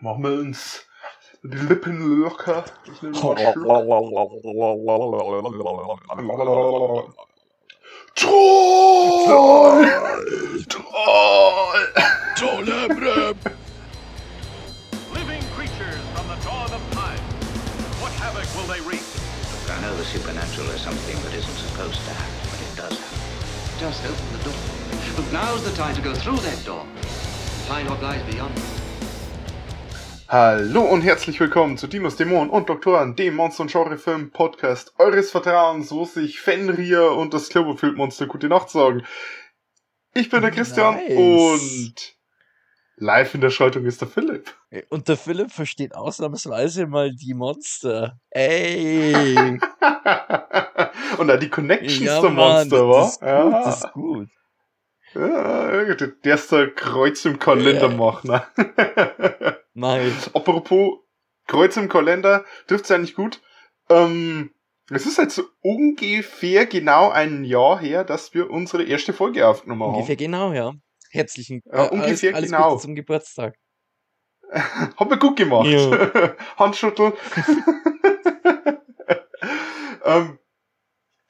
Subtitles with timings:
[0.00, 0.84] Machen wir uns
[1.42, 2.64] die Lippen locker.
[2.84, 3.34] Ich nehme mal
[8.14, 9.84] Troll!
[10.68, 11.92] Troll!
[12.36, 13.36] Tolebrem!
[15.12, 17.18] Living creatures from the dawn of time.
[18.00, 19.02] What havoc will they wreak?
[19.68, 23.18] I know the supernatural is something that isn't supposed to happen, but it does happen.
[23.80, 24.58] Just open the door.
[25.16, 27.04] But now's the time to go through that door and
[27.66, 28.54] find what lies beyond.
[30.30, 35.90] Hallo und herzlich willkommen zu Dinos Dämonen und Doktoren, dem Monster- und Genrefilm-Podcast eures Vertrauens,
[35.90, 39.06] wo sich Fenrir und das Cloverfield-Monster gute Nacht sagen.
[40.12, 41.16] Ich bin der Christian Nice.
[41.16, 41.94] und
[42.96, 44.54] live in der Schaltung ist der Philipp.
[44.90, 48.20] Und der Philipp versteht ausnahmsweise mal die Monster.
[48.28, 49.34] Ey!
[51.16, 53.06] und auch die Connections ja, der Mann, Monster, das wa?
[53.06, 54.28] ist gut, das ist gut.
[55.14, 57.96] Ja, ist der Kreuz im Kalender Ja.
[57.96, 58.30] machen.
[58.30, 58.46] Ne?
[59.74, 60.34] Nice.
[60.34, 60.98] Apropos
[61.46, 63.40] Kreuz im Kalender, trifft's eigentlich gut.
[63.88, 64.50] Ähm,
[64.90, 69.82] es ist jetzt so ungefähr genau ein Jahr her, dass wir unsere erste Folge aufgenommen
[69.82, 70.18] Ungefähr haben.
[70.18, 70.72] genau, ja.
[71.10, 72.70] Herzlichen Ja, äh, ungefähr alles, alles genau.
[72.70, 73.56] Gute zum Geburtstag.
[74.52, 75.68] Haben wir gut gemacht.
[75.68, 76.34] Ja.
[76.56, 77.12] Handschütteln.
[80.04, 80.38] ähm,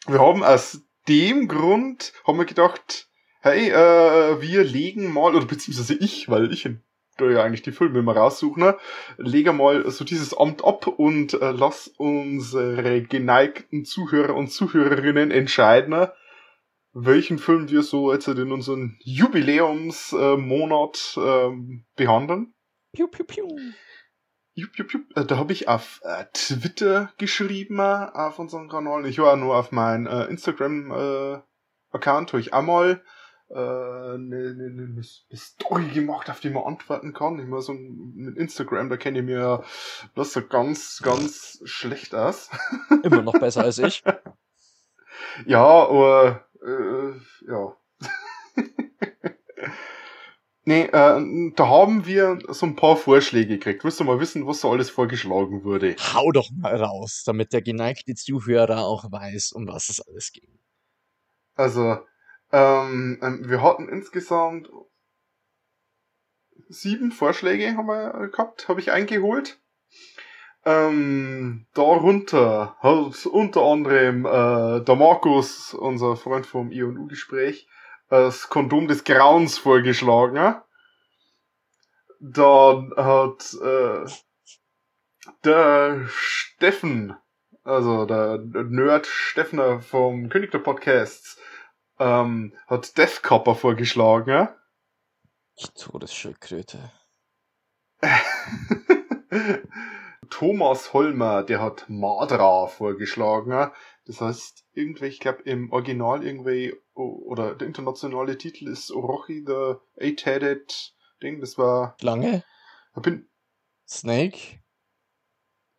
[0.07, 3.08] wir haben aus dem Grund, haben wir gedacht,
[3.41, 6.69] hey, äh, wir legen mal, oder beziehungsweise ich, weil ich
[7.17, 8.77] da ja eigentlich die Filme immer raussuche, ne,
[9.17, 15.91] lege mal so dieses Amt ab und äh, lass unsere geneigten Zuhörer und Zuhörerinnen entscheiden,
[15.91, 16.13] ne,
[16.93, 21.51] welchen Film wir so jetzt in unserem Jubiläumsmonat äh,
[21.97, 22.55] behandeln.
[22.93, 23.49] Piu, piu, piu.
[24.55, 25.17] Jupp, jupp, jupp.
[25.17, 29.07] Äh, Da habe ich auf äh, Twitter geschrieben, äh, auf unserem Kanal.
[29.07, 33.05] Ich war nur auf meinen äh, Instagram-Account, wo ich einmal
[33.51, 37.39] äh, eine ne, ne, ne Story gemacht, auf die man antworten kann.
[37.39, 39.65] Ich muss so mit Instagram, da kenne ich mir
[40.15, 42.51] das so ganz, ganz schlecht aus.
[43.03, 44.03] Immer noch besser als ich.
[45.47, 47.13] Ja, aber äh,
[47.51, 47.77] ja.
[50.65, 53.85] nee, äh, da haben wir so ein paar Vorschläge gekriegt.
[53.85, 55.97] Willst du mal wissen, was so alles vorgeschlagen wurde?
[56.15, 60.59] Hau doch mal raus, damit der geneigte Zuhörer auch weiß, um was es alles ging.
[61.55, 61.99] Also,
[62.53, 64.69] ähm, ähm, wir hatten insgesamt
[66.69, 69.59] sieben Vorschläge haben wir gehabt, habe ich eingeholt.
[70.65, 77.69] Ähm, darunter hat unter anderem äh, der Markus, unser Freund vom I&U-Gespräch,
[78.09, 80.57] das Kondom des Grauens vorgeschlagen.
[82.21, 84.11] Dann hat äh,
[85.45, 87.17] der Steffen,
[87.63, 91.39] also der Nerd Steffner vom König der Podcasts,
[91.99, 94.49] ähm, hat Death Copper vorgeschlagen.
[95.61, 96.93] Die Todesschildkröte.
[100.31, 103.73] Thomas Holmer, der hat Madra vorgeschlagen.
[104.05, 109.75] Das heißt, irgendwie, ich glaube, im Original irgendwie, oder der internationale Titel ist Orochi the
[110.01, 111.41] Eight-Headed Ding.
[111.41, 112.45] Das war, Lange?
[112.97, 113.29] ich bin,
[113.87, 114.61] Snake?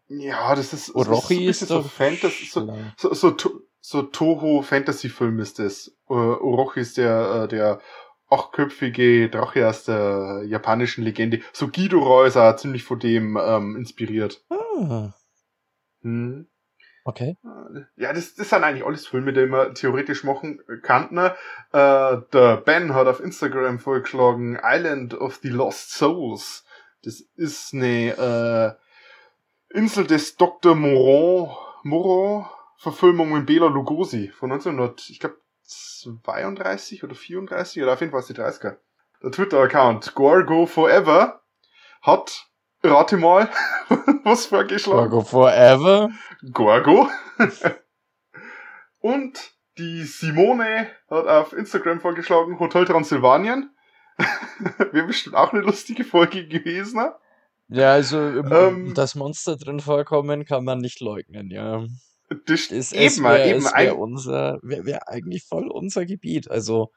[0.10, 2.46] ja, das ist, Orochi ist ist so, bisschen so Fantasy,
[2.98, 5.88] so, so, so, so Toho Fantasy Film ist das.
[6.10, 7.80] Äh, Orochi ist der, äh, der
[8.30, 11.42] achtköpfige Drache aus der japanischen Legende.
[11.54, 14.44] So Ghidorah ist auch ziemlich von dem ähm, inspiriert.
[14.50, 15.14] Ah,
[16.02, 16.48] Hm.
[17.04, 17.36] okay.
[17.98, 21.14] Ja, das, das sind eigentlich alles Filme, die man theoretisch machen kann.
[21.14, 21.36] Ne?
[21.74, 26.64] Äh, der Ben hat auf Instagram vorgeschlagen Island of the Lost Souls.
[27.04, 28.78] Das ist eine
[29.72, 30.76] äh, Insel des Dr.
[30.76, 31.50] Moron,
[31.84, 32.46] Moron
[32.80, 38.24] Verfilmung mit Bela Lugosi von 1900, ich glaube 32 oder 34 oder auf jeden Fall
[38.28, 38.78] die 30er.
[39.22, 41.42] Der Twitter-Account Gorgo Forever
[42.02, 42.48] hat,
[42.82, 43.50] rate mal,
[44.24, 45.10] was vorgeschlagen.
[45.10, 46.10] Gorgo Forever?
[46.54, 47.10] Gorgo.
[49.02, 53.76] Und die Simone hat auf Instagram vorgeschlagen Hotel Transsilvanien.
[54.92, 57.02] Wäre bestimmt auch eine lustige Folge gewesen.
[57.02, 57.14] Ne?
[57.68, 58.94] Ja, also, Ähm.
[58.94, 61.86] dass Monster drin vorkommen, kann man nicht leugnen, ja.
[62.46, 66.06] Das Es, eben, es wäre eben es wär ein, unser, wäre wär eigentlich voll unser
[66.06, 66.50] Gebiet.
[66.50, 66.92] Also,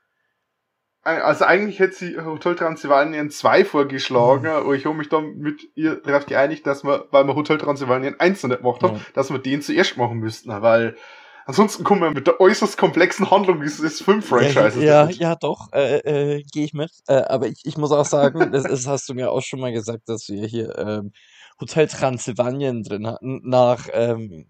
[1.05, 5.97] also eigentlich hätte sie Hotel Transsilvanien 2 vorgeschlagen, aber ich habe mich dann mit ihr
[5.97, 9.03] darauf geeinigt, dass wir, weil wir Hotel Transsilvanien 1 noch nicht gemacht haben, Ja.
[9.15, 10.97] dass wir den zuerst machen müssten, weil
[11.45, 14.81] ansonsten kommen wir mit der äußerst komplexen Handlung dieses Film-Franchises.
[14.81, 15.21] ja, nicht.
[15.21, 15.97] ja, doch, äh,
[16.37, 16.93] äh, gehe ich mit.
[17.09, 19.73] Äh, aber ich, ich muss auch sagen, das, das hast du mir auch schon mal
[19.73, 21.13] gesagt, dass wir hier ähm,
[21.61, 24.47] Hotel Transsilvanien drin hatten, nach ähm,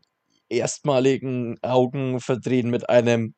[0.53, 3.35] erstmaligen Augenverdrehen mit einem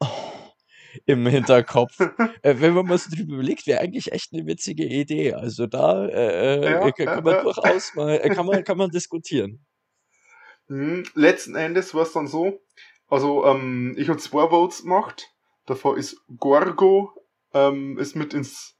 [0.00, 0.06] oh,
[1.06, 1.98] im Hinterkopf.
[2.42, 5.34] äh, wenn man mal so drüber überlegt, wäre eigentlich echt eine witzige Idee.
[5.34, 7.42] Also da äh, äh, Ja, kann man ja.
[7.42, 9.64] durchaus mal, äh, kann man, kann man diskutieren.
[10.68, 12.60] Hm, letzten Endes war es dann so,
[13.08, 15.32] also ähm, ich habe zwei Votes gemacht.
[15.66, 17.12] Davor ist Gorgo
[17.56, 18.76] ähm, ist mit ins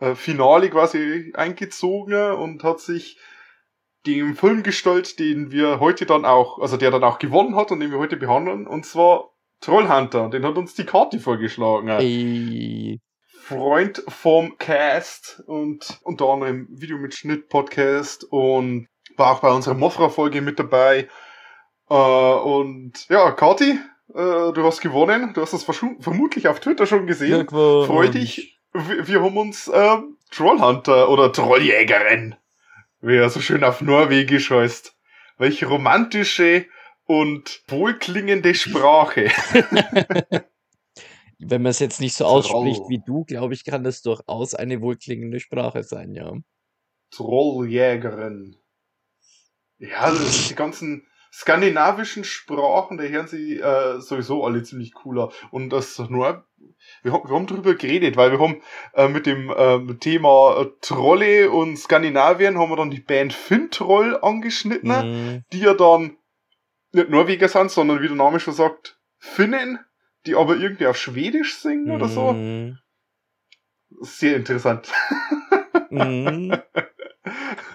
[0.00, 3.18] äh, Finale quasi eingezogen und hat sich
[4.06, 7.80] dem Film gestellt, den wir heute dann auch, also der dann auch gewonnen hat und
[7.80, 9.30] den wir heute behandeln, und zwar
[9.60, 10.28] Trollhunter.
[10.28, 11.88] Den hat uns die Karte vorgeschlagen.
[11.88, 13.00] Ey,
[13.46, 20.58] Freund vom Cast und unter anderem Videomitschnitt Podcast und war auch bei unserer Mofra-Folge mit
[20.58, 21.08] dabei.
[21.88, 23.78] Äh, und ja, Kati,
[24.14, 25.32] äh, du hast gewonnen.
[25.34, 27.48] Du hast das vermutlich auf Twitter schon gesehen.
[27.48, 28.58] Freu dich.
[28.72, 29.96] Wir, wir haben uns äh,
[30.30, 32.34] Trollhunter oder Trolljägerin,
[33.00, 34.96] wie er so schön auf Norwegisch heißt.
[35.38, 36.66] Welche romantische
[37.04, 39.30] und wohlklingende Sprache.
[41.38, 42.88] Wenn man es jetzt nicht so ausspricht Troll.
[42.88, 46.32] wie du, glaube ich, kann das durchaus eine wohlklingende Sprache sein, ja.
[47.10, 48.56] Trolljägerin.
[49.78, 55.30] Ja, die ganzen skandinavischen Sprachen, da hören sie äh, sowieso alle ziemlich cooler.
[55.50, 56.46] Und das nur,
[57.02, 58.60] wir, haben- wir haben drüber geredet, weil wir haben
[58.94, 64.18] äh, mit dem ähm, Thema äh, Trolle und Skandinavien haben wir dann die Band Fintroll
[64.20, 65.44] angeschnitten, Mhm.
[65.52, 66.16] die ja dann
[66.92, 69.78] nicht Norweger sind, sondern wie der Name schon sagt, Finnen,
[70.26, 72.32] die aber irgendwie auf Schwedisch singen oder so.
[72.32, 72.78] Mhm.
[74.00, 74.90] Sehr interessant.
[75.90, 76.56] Mhm.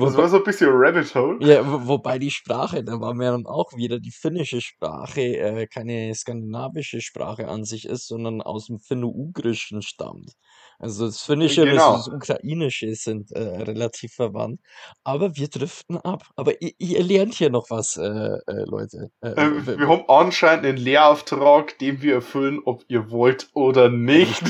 [0.00, 1.38] Das war so ein bisschen Rabbit Hole.
[1.46, 5.66] Ja, wo, wobei die Sprache, da war mir dann auch wieder die finnische Sprache, äh,
[5.66, 10.32] keine skandinavische Sprache an sich ist, sondern aus dem Finno-Ugrischen stammt.
[10.78, 11.90] Also das Finnische Genau.
[11.92, 14.60] und das Ukrainische sind äh, relativ verwandt.
[15.04, 16.24] Aber wir driften ab.
[16.34, 19.10] Aber ihr, ihr lernt hier noch was, äh, äh, Leute.
[19.20, 23.88] Äh, Äh, w- wir haben anscheinend einen Lehrauftrag, den wir erfüllen, ob ihr wollt oder
[23.90, 24.42] nicht.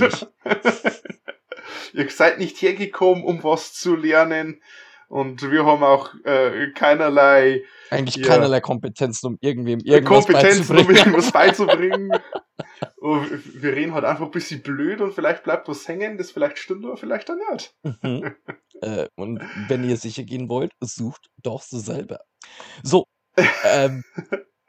[1.94, 4.62] Ihr seid nicht hergekommen, um was zu lernen.
[5.12, 8.29] Und wir haben auch äh, keinerlei Eigentlich Ja.
[8.29, 10.97] keinerlei Kompetenzen, um irgendwem irgendwas Kompetenzen, um beizubringen.
[10.97, 12.12] irgendwas beizubringen.
[12.97, 16.56] Und wir reden halt einfach ein bisschen blöd und vielleicht bleibt was hängen, das vielleicht
[16.56, 17.75] stimmt oder vielleicht dann nicht.
[17.82, 18.35] Mhm.
[18.81, 22.20] äh, und wenn ihr sicher gehen wollt, sucht doch so selber.
[22.82, 23.05] So,
[23.65, 24.05] ähm,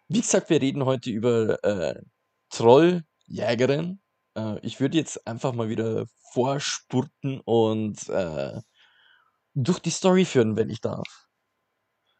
[0.10, 2.02] wie gesagt, wir reden heute über äh,
[2.50, 4.02] Trolljägerin.
[4.38, 8.60] Äh, ich würde jetzt einfach mal wieder vorspurten und äh,
[9.54, 11.28] durch die Story führen, wenn ich darf.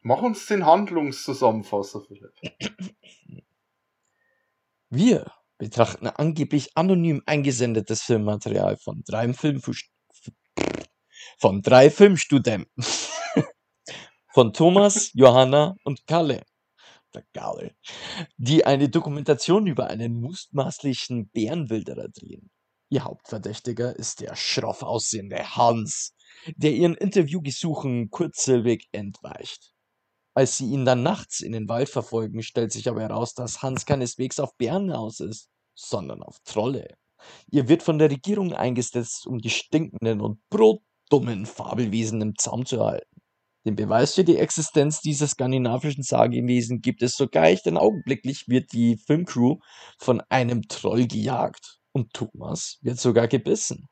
[0.02, 2.34] Mach uns den Handlungszusammenfasser, Philipp.
[4.90, 9.90] Wir betrachten angeblich anonym eingesendetes Filmmaterial von drei Filmfusch
[11.38, 12.72] von drei Filmstudenten.
[14.34, 16.44] von Thomas, Johanna und Kalle.
[17.14, 17.76] Der Kalle.
[18.38, 22.50] Die eine Dokumentation über einen mutmaßlichen Bärenwilderer drehen.
[22.90, 26.16] Ihr Hauptverdächtiger ist der schroff aussehende Hans,
[26.56, 29.74] der ihren Interviewgesuchen kurzsilbig entweicht.
[30.36, 33.86] Als sie ihn dann nachts in den Wald verfolgen, stellt sich aber heraus, dass Hans
[33.86, 36.96] keineswegs auf Bären aus ist, sondern auf Trolle.
[37.52, 42.84] Ihr wird von der Regierung eingesetzt, um die stinkenden und brotdummen Fabelwesen im Zaum zu
[42.84, 43.22] halten.
[43.66, 48.98] Den Beweis für die Existenz dieser skandinavischen Sagewesen gibt es sogleich, denn augenblicklich wird die
[48.98, 49.60] Filmcrew
[49.98, 53.88] von einem Troll gejagt und Thomas wird sogar gebissen.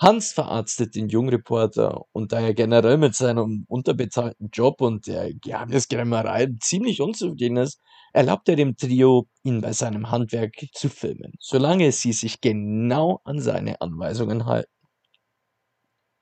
[0.00, 6.48] Hans verarztet den Jungreporter und da er generell mit seinem unterbezahlten Job und der Geheimnisgrämerei
[6.60, 7.78] ziemlich unzufrieden ist,
[8.14, 13.40] erlaubt er dem Trio, ihn bei seinem Handwerk zu filmen, solange sie sich genau an
[13.40, 14.72] seine Anweisungen halten.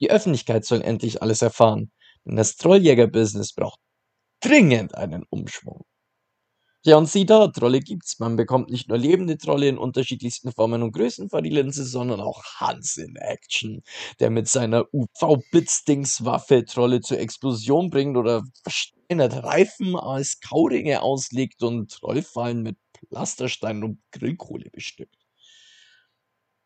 [0.01, 1.93] Die Öffentlichkeit soll endlich alles erfahren,
[2.25, 3.79] denn das Trolljäger-Business braucht
[4.41, 5.85] dringend einen Umschwung.
[6.85, 8.19] Ja, und sieh da, Trolle gibt's.
[8.21, 12.21] Man bekommt nicht nur lebende Trolle in unterschiedlichsten Formen und Größen vor die Linse, sondern
[12.21, 13.83] auch Hans in Action,
[14.21, 21.91] der mit seiner UV-Blitzdings-Waffe Trolle zur Explosion bringt oder versteinert Reifen als Kauringe auslegt und
[21.91, 22.77] Trollfallen mit
[23.09, 25.17] Pflastersteinen und Grillkohle bestückt.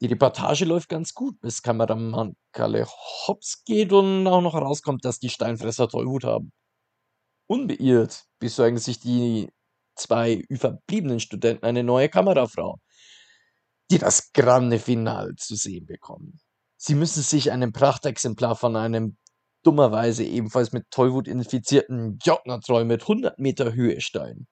[0.02, 2.86] Die Reportage läuft ganz gut, bis Kameramann Kalle
[3.26, 6.52] hops geht und auch noch herauskommt, dass die Steinfresser Tollwut haben.
[7.48, 9.48] Unbeirrt besorgen sich die
[9.94, 12.78] zwei verbliebenen Studenten eine neue Kamerafrau,
[13.90, 16.40] die das grande Finale zu sehen bekommen.
[16.76, 19.16] Sie müssen sich einem Prachtexemplar von einem
[19.62, 24.46] dummerweise ebenfalls mit Tollwut infizierten Jotner-Troll mit 100 Meter Höhe stellen.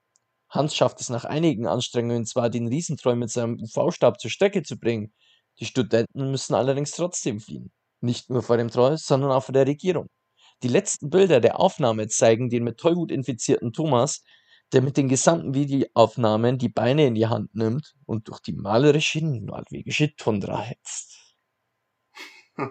[0.49, 4.79] Hans schafft es nach einigen Anstrengungen zwar, den Riesentroll mit seinem UV-Stab zur Strecke zu
[4.79, 5.13] bringen,
[5.59, 7.71] die Studenten müssen allerdings trotzdem fliehen.
[8.01, 10.07] Nicht nur vor dem Troll, sondern auch vor der Regierung.
[10.63, 14.23] Die letzten Bilder der Aufnahme zeigen den mit Tollwut infizierten Thomas,
[14.73, 19.25] der mit den gesamten Videoaufnahmen die Beine in die Hand nimmt und durch die malerische
[19.25, 21.37] norwegische Tundra hetzt.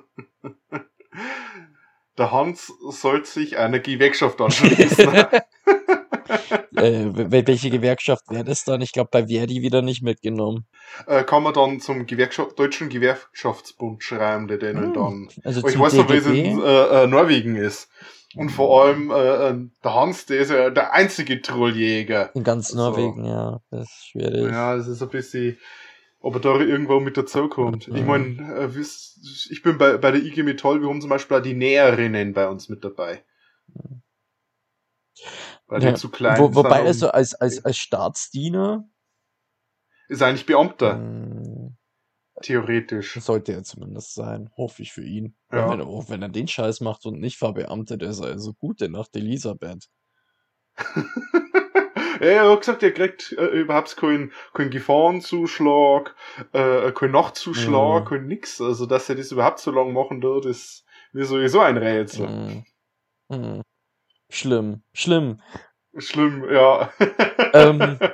[2.17, 5.07] Der Hans soll sich einer Gewerkschaft anschließen.
[6.75, 8.81] äh, wel- welche Gewerkschaft wäre das dann?
[8.81, 10.67] Ich glaube, bei Verdi wieder nicht mitgenommen.
[11.07, 15.29] äh, kann man dann zum Gewerkschaft, Deutschen Gewerkschaftsbund schreiben, der denen Hm, dann.
[15.45, 17.89] Also ich weiß noch, wie es in äh, äh, Norwegen ist.
[18.35, 22.33] Und vor allem äh, äh, der Hans, der ist ja der einzige Trolljäger.
[22.35, 22.77] In ganz so.
[22.77, 23.61] Norwegen, ja.
[23.71, 24.51] Das ist schwierig.
[24.51, 25.57] Ja, das ist ein bisschen,
[26.19, 27.87] ob er da irgendwo mit dazukommt.
[27.87, 28.05] Ich Mhm.
[28.07, 31.41] mein, äh, wie's- ich bin bei, bei der IG Metall, wir haben zum Beispiel auch
[31.41, 33.23] die Näherinnen bei uns mit dabei.
[35.67, 38.87] Weil Ja, die zu klein Wo, sind, wobei also als, als, als Staatsdiener
[40.07, 41.71] ist eigentlich Beamter, mh,
[42.41, 43.13] theoretisch.
[43.21, 44.49] sollte er zumindest sein.
[44.57, 45.35] Hoffe ich für ihn.
[45.51, 45.69] Ja.
[45.69, 48.81] Wenn, er- auch wenn er den Scheiß macht und nicht verbeamtet, ist er also gut
[48.81, 49.89] in Nacht Elisabeth.
[52.21, 56.15] ja, er hat gesagt, er kriegt äh, überhaupt keinen kein Gefahrenzuschlag,
[56.53, 58.07] äh, keinen Nachtzuschlag, Mhm.
[58.09, 58.61] kein nix.
[58.61, 62.27] Also, dass er das überhaupt so lange machen wird, ist mir sowieso ein Rätsel.
[62.27, 62.65] Mhm.
[63.29, 63.61] Mhm.
[64.29, 65.41] Schlimm, schlimm.
[65.97, 66.91] Schlimm, ja.
[67.53, 67.99] Ähm,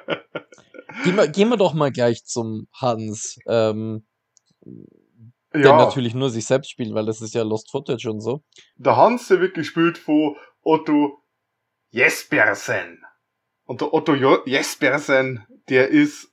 [1.04, 3.38] Gehen wir, gehen wir doch mal gleich zum Hans.
[3.48, 4.08] Ähm,
[5.54, 8.44] Der ja, natürlich nur sich selbst spielt, weil das ist ja Lost Footage und so.
[8.76, 11.22] der Hans, der wird gespielt von Otto
[11.92, 13.06] Jespersen.
[13.64, 14.14] Und der Otto
[14.46, 16.32] Jespersen, der ist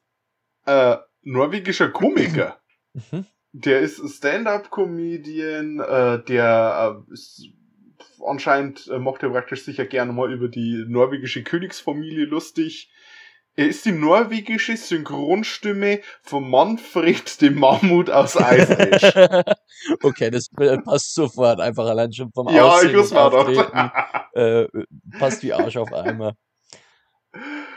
[0.67, 2.59] äh, norwegischer Komiker.
[2.95, 3.27] Mhm.
[3.53, 7.15] Der ist Stand-up-Comedian, äh, der äh,
[8.27, 12.91] anscheinend äh, macht er praktisch sicher gerne mal über die norwegische Königsfamilie lustig.
[13.55, 19.15] Er ist die norwegische Synchronstimme von Manfred dem Mammut aus Eisenreich.
[20.03, 20.49] okay, das
[20.85, 23.49] passt sofort, einfach allein schon vom ja, Aussehen ich muss mal doch.
[24.33, 24.67] äh,
[25.19, 26.35] passt wie Arsch auf Eimer.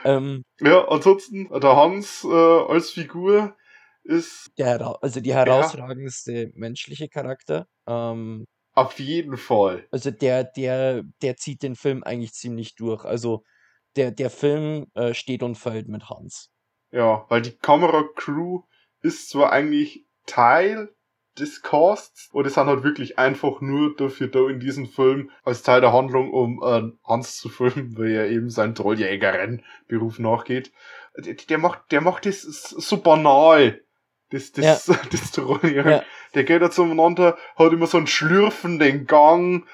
[0.05, 3.55] Ähm, Ja, ansonsten, der Hans äh, als Figur
[4.03, 7.67] ist der, also die herausragendste menschliche Charakter.
[7.87, 9.87] Ähm, auf jeden Fall.
[9.91, 13.03] also der, der, der zieht den Film eigentlich ziemlich durch.
[13.03, 13.43] Also
[13.95, 16.51] der, der Film äh, steht und fällt mit Hans.
[16.91, 18.61] Ja, weil die Kameracrew
[19.01, 20.95] ist zwar eigentlich Teil
[21.37, 25.63] des Casts, und es sind halt wirklich einfach nur dafür da in diesem Film als
[25.63, 30.71] Teil der Handlung, um äh, Hans zu filmen, weil er eben seinen Trolljägerin-Beruf nachgeht.
[31.17, 33.81] Der, der macht, der macht das so banal.
[34.29, 35.91] Das, das, das Trolljagen.
[35.91, 36.03] Ja.
[36.33, 39.65] Der geht da zueinander, hat immer so einen schlürfenden Gang,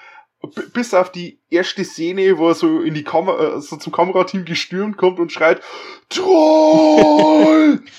[0.74, 4.46] bis auf die erste Szene, wo er so in die Kamera, äh, so zum Kamerateam
[4.46, 5.62] gestürmt kommt und schreit,
[6.10, 7.84] Troll!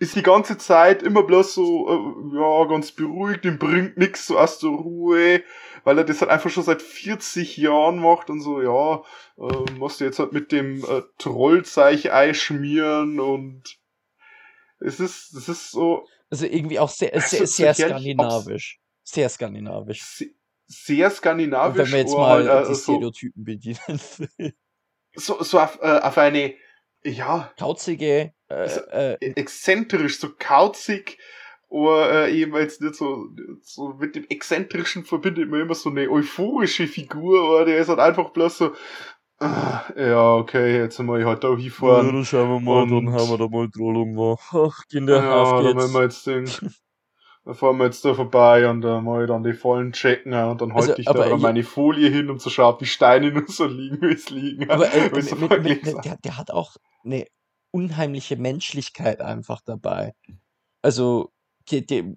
[0.00, 4.38] ist die ganze Zeit immer bloß so, äh, ja, ganz beruhigt, ihm bringt nix so
[4.38, 5.42] aus der Ruhe,
[5.84, 9.02] weil er das halt einfach schon seit 40 Jahren macht und so, ja,
[9.38, 13.78] äh, musst du jetzt halt mit dem äh, Trollzeich einschmieren und
[14.80, 17.46] es ist, es ist so Also irgendwie auch sehr, Also sehr, so
[19.06, 20.20] sehr skandinavisch.
[20.68, 21.80] Sehr skandinavisch.
[21.80, 24.00] Und wenn wir jetzt mal halt, die äh, so, Stereotypen bedienen
[24.36, 24.54] will.
[25.14, 26.54] so, so auf, äh, auf eine,
[27.04, 31.18] ja, Kauzige, äh, äh, exzentrisch, so kauzig,
[31.70, 33.28] aber äh, eben jetzt nicht so,
[33.62, 37.98] so mit dem Exzentrischen verbindet man immer so eine euphorische Figur, aber der ist halt
[37.98, 38.72] einfach bloß so,
[39.38, 42.06] ah, ja, okay, jetzt sind wir halt da hinfahren.
[42.06, 44.48] dann schauen wir mal, dann haben wir da mal Trollung gemacht.
[44.52, 46.46] Ach, Kinder, Ja, dann wollen wir jetzt den,
[47.48, 50.60] dann fahren wir jetzt da vorbei und dann mal dann die Vollen checken äh, und
[50.60, 52.84] dann halte Also, ich da aber dann meine Folie hin, um zu schauen, ob die
[52.84, 54.68] Steine nur so liegen, wie es liegen.
[54.68, 56.76] Aber äh, mit, mit, mit, der, der hat auch
[57.06, 57.24] eine
[57.70, 60.12] unheimliche Menschlichkeit einfach dabei.
[60.82, 61.30] Also,
[61.70, 62.14] die, die,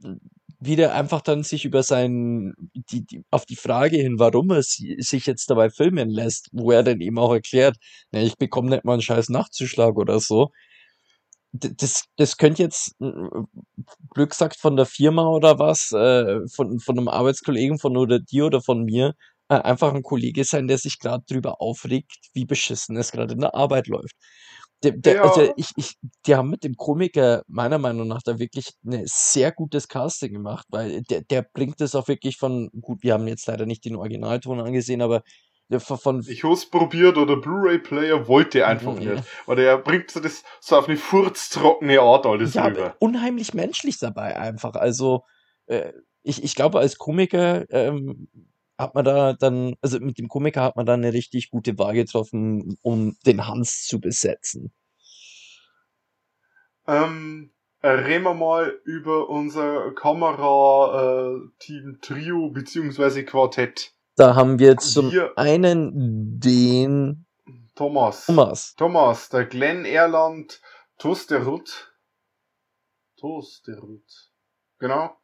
[0.60, 2.54] wie der einfach dann sich über sein,
[2.92, 6.72] die, die, auf die Frage hin, warum er si- sich jetzt dabei filmen lässt, wo
[6.72, 7.78] er dann eben auch erklärt,
[8.12, 10.52] ne, ich bekomme nicht mal einen scheiß Nachtzuschlag oder so.
[11.54, 13.12] Das, das könnte jetzt, äh,
[14.14, 18.46] Glück gesagt, von der Firma oder was, äh, von, von einem Arbeitskollegen von oder dir
[18.46, 19.14] oder von mir,
[19.50, 23.42] äh, einfach ein Kollege sein, der sich gerade drüber aufregt, wie beschissen es gerade in
[23.42, 24.16] der Arbeit läuft.
[24.84, 25.24] Der, der, Ja.
[25.24, 25.94] also ich, ich,
[26.26, 30.66] die haben mit dem Komiker meiner Meinung nach da wirklich ein sehr gutes Casting gemacht,
[30.70, 33.96] weil der, der bringt es auch wirklich von, gut, wir haben jetzt leider nicht den
[33.96, 35.22] Originalton angesehen, aber
[35.72, 39.14] der von, Ich hab's probiert oder Blu-ray-Player wollte einfach Mhm.
[39.14, 39.24] nicht.
[39.48, 42.96] Weil der bringt so das so auf eine furztrockene Art alles ja, rüber.
[43.00, 44.76] unheimlich menschlich dabei einfach.
[44.76, 45.24] Also
[45.68, 48.28] äh, ich, ich glaube, als Komiker ähm,
[48.78, 51.94] hat man da dann, also mit dem Komiker hat man da eine richtig gute Wahl
[51.94, 54.72] getroffen, um den Hans zu besetzen.
[56.88, 57.52] Ähm,
[57.82, 63.94] äh, reden wir mal über unser Kamera-Team Trio beziehungsweise Quartett.
[64.22, 67.26] Da haben wir zum Wir- einen den
[67.74, 68.28] Thomas.
[68.28, 68.76] Thomas.
[68.76, 70.62] Thomas, der Glenn Erland
[71.00, 71.92] Tosterut.
[73.20, 74.04] Tosterut.
[74.78, 75.18] Genau.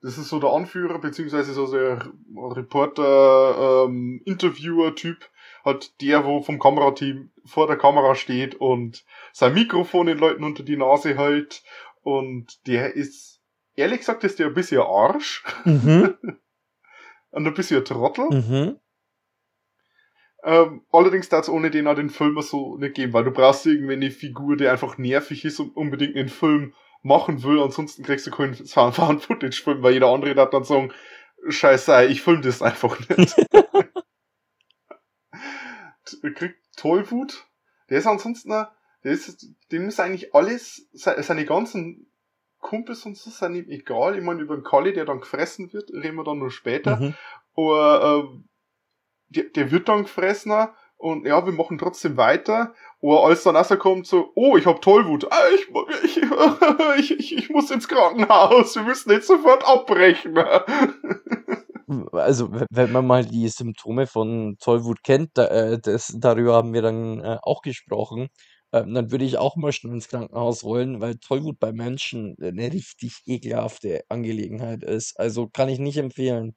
[0.00, 2.04] Das ist so der Anführer, beziehungsweise so der
[2.36, 5.18] Reporter, ähm, Interviewer-Typ.
[5.64, 10.64] Halt der, wo vom Kamerateam vor der Kamera steht und sein Mikrofon den Leuten unter
[10.64, 11.62] die Nase hält.
[12.02, 13.40] Und der ist,
[13.76, 15.44] ehrlich gesagt, ist der ein bisschen Arsch.
[15.64, 16.14] Mhm.
[17.32, 18.28] Und ein bisschen Trottel.
[18.30, 18.78] Mhm.
[20.44, 23.66] Ähm, allerdings darf es ohne den auch den Film so nicht geben, weil du brauchst
[23.66, 28.26] irgendwie eine Figur, die einfach nervig ist und unbedingt einen Film machen will, ansonsten kriegst
[28.26, 30.92] du keinen Found-Footage-Film, weil jeder andere darf dann sagen,
[31.48, 33.34] scheiße, ich film das einfach nicht.
[36.34, 37.46] Kriegt Tollwut,
[37.88, 42.11] der ist ansonsten, der ist, dem ist eigentlich alles, se- seine ganzen
[42.62, 44.16] Kumpels und so sind ihm egal.
[44.16, 46.96] Ich meine, über den Kali, der dann gefressen wird, reden wir dann nur später.
[46.96, 47.14] Mhm.
[47.54, 48.48] Aber ähm,
[49.28, 50.52] der, der wird dann gefressen
[50.96, 52.74] und ja, wir machen trotzdem weiter.
[53.00, 55.68] Oder als dann also kommt so, oh, ich hab Tollwut, ah, ich,
[56.04, 56.22] ich,
[56.98, 60.38] ich, ich, ich muss ins Krankenhaus, wir müssen jetzt sofort abbrechen.
[62.12, 66.80] Also, wenn man mal die Symptome von Tollwut kennt, da, äh, das, darüber haben wir
[66.80, 68.30] dann äh, auch gesprochen,
[68.72, 72.72] ähm, dann würde ich auch mal schnell ins Krankenhaus wollen, weil Tollwut bei Menschen eine
[72.72, 75.18] richtig ekelhafte Angelegenheit ist.
[75.18, 76.54] Also kann ich nicht empfehlen.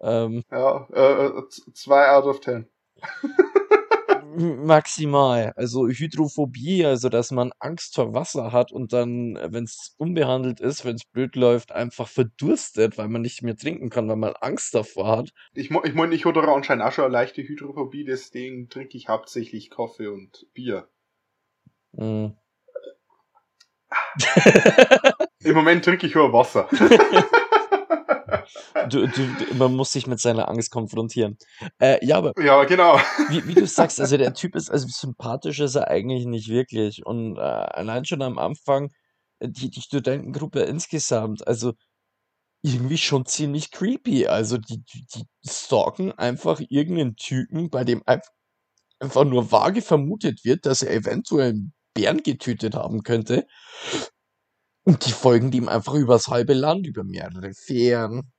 [0.00, 2.68] Ähm, Ja, äh, äh, z- zwei out of ten.
[4.36, 5.52] maximal.
[5.56, 10.84] Also Hydrophobie, also dass man Angst vor Wasser hat und dann, wenn es unbehandelt ist,
[10.84, 14.74] wenn es blöd läuft, einfach verdurstet, weil man nicht mehr trinken kann, weil man Angst
[14.74, 15.30] davor hat.
[15.54, 19.08] Ich, mo- ich meine, ich hatte anscheinend auch schon eine leichte Hydrophobie, deswegen trinke ich
[19.08, 20.88] hauptsächlich Kaffee und Bier.
[21.92, 22.28] Mm.
[25.42, 26.68] Im Moment trinke ich nur Wasser.
[28.88, 31.36] Du, du, man muss sich mit seiner Angst konfrontieren.
[31.78, 32.98] Äh, ja, aber ja, genau.
[33.28, 37.04] wie, wie du sagst, also der Typ ist, also sympathisch ist er eigentlich nicht wirklich.
[37.04, 38.90] Und äh, allein schon am Anfang,
[39.40, 41.72] die, die Studentengruppe insgesamt, also
[42.62, 44.26] irgendwie schon ziemlich creepy.
[44.26, 48.30] Also die, die, die stalken einfach irgendeinen Typen, bei dem einf-
[48.98, 53.46] einfach nur vage vermutet wird, dass er eventuell einen Bären getötet haben könnte.
[54.84, 58.32] Und die folgen dem einfach übers halbe Land, über mehrere Fähren.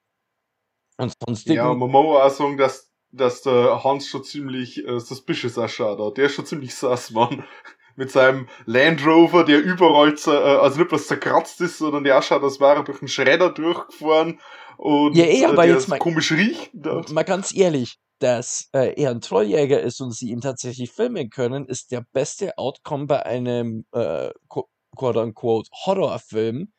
[0.98, 1.56] Und sonstigen.
[1.56, 6.18] Ja, man muss auch sagen, dass, dass der Hans schon ziemlich äh, suspicious ausschaut.
[6.18, 7.44] Der ist schon ziemlich sass, Mann.
[7.98, 12.42] Mit seinem Land Rover, der überall, äh, also nicht bloß zerkratzt ist, sondern der ausschaut,
[12.42, 14.40] als wäre er durch einen Schredder durchgefahren.
[14.78, 16.72] Und Ja, eh, aber äh, der jetzt mal- komisch riecht.
[17.12, 21.66] Mal ganz ehrlich, dass äh, er ein Trolljäger ist und sie ihn tatsächlich filmen können,
[21.66, 26.72] ist der beste Outcome bei einem äh, qu- quote-unquote Horrorfilm.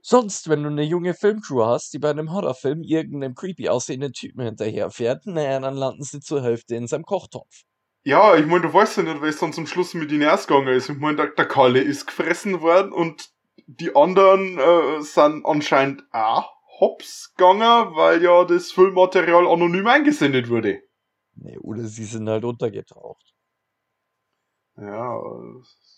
[0.00, 4.42] Sonst, wenn du eine junge Filmcrew hast, die bei einem Horrorfilm irgendeinem creepy aussehenden Typen
[4.42, 7.62] hinterherfährt, naja, dann landen sie zur Hälfte in seinem Kochtopf.
[8.04, 10.88] Ja, ich meine, du weißt ja nicht, es dann zum Schluss mit ihnen ausgegangen ist.
[10.88, 13.30] Ich meine, der, der Kalle ist gefressen worden und
[13.66, 16.50] die anderen äh, sind anscheinend auch
[16.82, 20.82] hops gegangen, weil ja das Filmmaterial anonym eingesendet wurde.
[21.36, 23.34] Nee, oder sie sind halt untergetaucht.
[24.76, 25.16] Ja,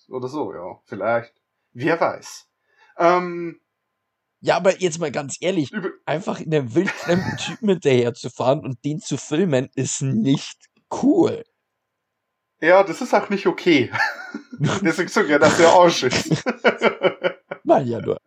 [0.08, 1.32] oder so, ja, vielleicht.
[1.72, 2.46] Wer weiß.
[2.98, 3.60] Ähm,
[4.40, 5.70] Ja, aber jetzt mal ganz ehrlich,
[6.04, 10.66] einfach in einem wildfremden Typen hinterher zu fahren und den zu filmen, ist nicht
[11.02, 11.44] cool.
[12.60, 13.90] ja, das ist auch nicht okay.
[14.82, 16.44] Deswegen ja, dass der Arsch ist.
[17.64, 18.20] Mal ja nur.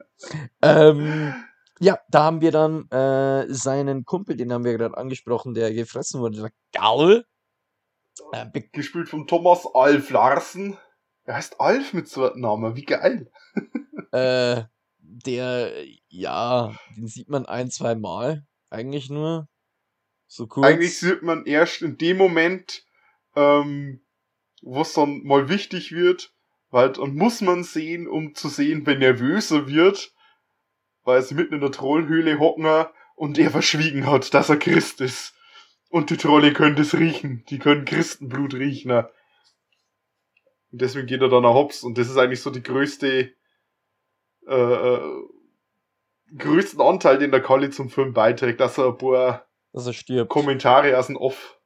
[0.63, 1.35] Ähm,
[1.79, 6.21] ja, da haben wir dann äh, seinen Kumpel, den haben wir gerade angesprochen, der gefressen
[6.21, 7.25] wurde, der Gaul.
[8.31, 10.77] Äh, Gespielt von Thomas Alf Larsen.
[11.25, 13.29] Er heißt Alf mit so einem Namen, wie geil.
[14.11, 14.63] äh,
[14.99, 15.71] der,
[16.07, 18.45] ja, den sieht man ein, zwei Mal.
[18.69, 19.47] Eigentlich nur.
[20.27, 20.67] So kurz.
[20.67, 22.85] Eigentlich sieht man erst in dem Moment,
[23.35, 24.01] ähm,
[24.61, 26.33] wo es dann mal wichtig wird,
[26.69, 30.13] weil dann muss man sehen, um zu sehen, wenn nervöser wird,
[31.07, 35.33] weil sie mitten in der Trollhöhle hocken und er verschwiegen hat, dass er Christ ist.
[35.89, 37.45] Und die Trolle können das riechen.
[37.49, 38.91] Die können Christenblut riechen.
[38.91, 39.07] Und
[40.73, 41.83] deswegen geht er dann nach Hops.
[41.83, 43.31] Und das ist eigentlich so die größte,
[44.49, 45.23] äh, äh,
[46.37, 50.29] größten Anteil, den der Kali zum Film beiträgt, dass er ein paar dass er stirbt.
[50.29, 51.57] Kommentare aus dem Off.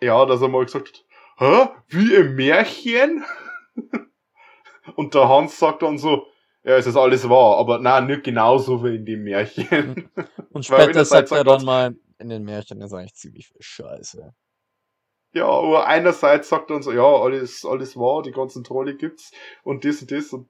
[0.00, 1.04] Ja, dass er mal gesagt hat,
[1.38, 1.68] hä?
[1.86, 3.24] Wie im Märchen?
[4.96, 6.26] Und der Hans sagt dann so,
[6.64, 10.10] ja, es ist alles wahr, aber nein, nicht genauso wie in dem Märchen.
[10.52, 13.48] Und Weil wenn später er sagt er dann mal, in den Märchen ist eigentlich ziemlich
[13.48, 14.34] viel Scheiße.
[15.32, 19.84] ja, aber einerseits sagt er so, ja, alles, alles wahr, die ganzen Trolle gibt's und
[19.84, 20.48] das und das und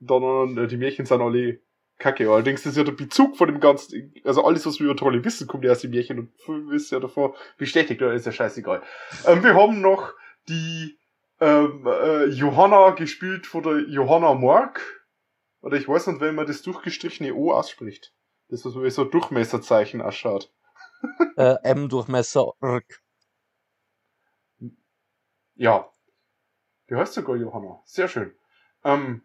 [0.00, 1.60] dann äh, die Märchen sind alle
[1.98, 2.30] kacke.
[2.30, 5.46] Allerdings ist ja der Bezug von dem ganzen, also alles, was wir über Trolle wissen,
[5.46, 8.82] kommt ja aus den Märchen und Film ist ja davor bestätigt, oder ist ja scheißegal.
[9.26, 10.12] Ähm, wir haben noch
[10.48, 10.96] die
[11.40, 14.80] ähm, äh, Johanna gespielt von der Johanna Morg.
[15.60, 18.14] Oder ich weiß nicht, wenn man das durchgestrichene O ausspricht.
[18.48, 20.52] Das, was wie so ein Durchmesserzeichen ausschaut.
[21.36, 22.52] Äh, M-Durchmesser.
[25.54, 25.90] Ja.
[26.88, 27.82] Die heißt sogar Johanna.
[27.84, 28.34] Sehr schön.
[28.84, 29.22] Ähm,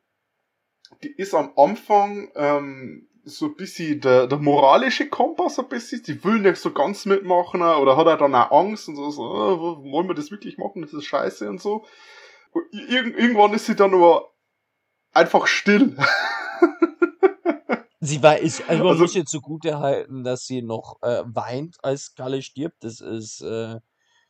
[1.04, 6.04] die ist am Anfang ähm, so ein bisschen der, der moralische Kompass ein bisschen.
[6.04, 9.24] Die will nicht so ganz mitmachen oder hat er dann auch Angst und so, so
[9.24, 10.82] oh, wollen wir das wirklich machen?
[10.82, 11.86] Das ist scheiße und so.
[12.72, 14.31] Ir irgendwann ist sie dann aber
[15.14, 15.96] einfach still.
[18.04, 21.78] Sie war, ich, also man Also- muss jetzt zugute halten, dass sie noch äh, weint,
[21.84, 22.84] als Galle stirbt.
[22.84, 23.76] Das ist äh,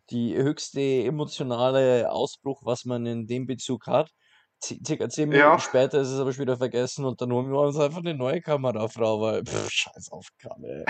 [0.10, 4.12] die höchste emotionale Ausbruch, was man in dem Bezug hat.
[4.62, 5.58] Circa zehn Minuten Ja.
[5.60, 8.42] später ist es aber schon wieder vergessen und dann holen wir uns einfach eine neue
[8.42, 10.86] Kamerafrau, weil, pff, scheiß auf Galle.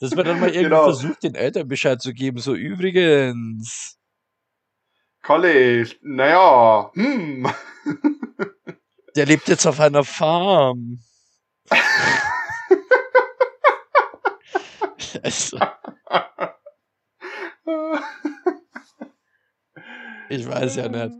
[0.00, 0.84] Das wird dann mal irgendwie Genau.
[0.84, 3.98] versucht, den Eltern Bescheid zu geben, so übrigens.
[5.20, 7.46] Kalle, naja, hm.
[9.16, 11.00] Der lebt jetzt auf einer Farm.
[15.22, 15.58] also,
[20.28, 21.16] ich weiß ja nicht.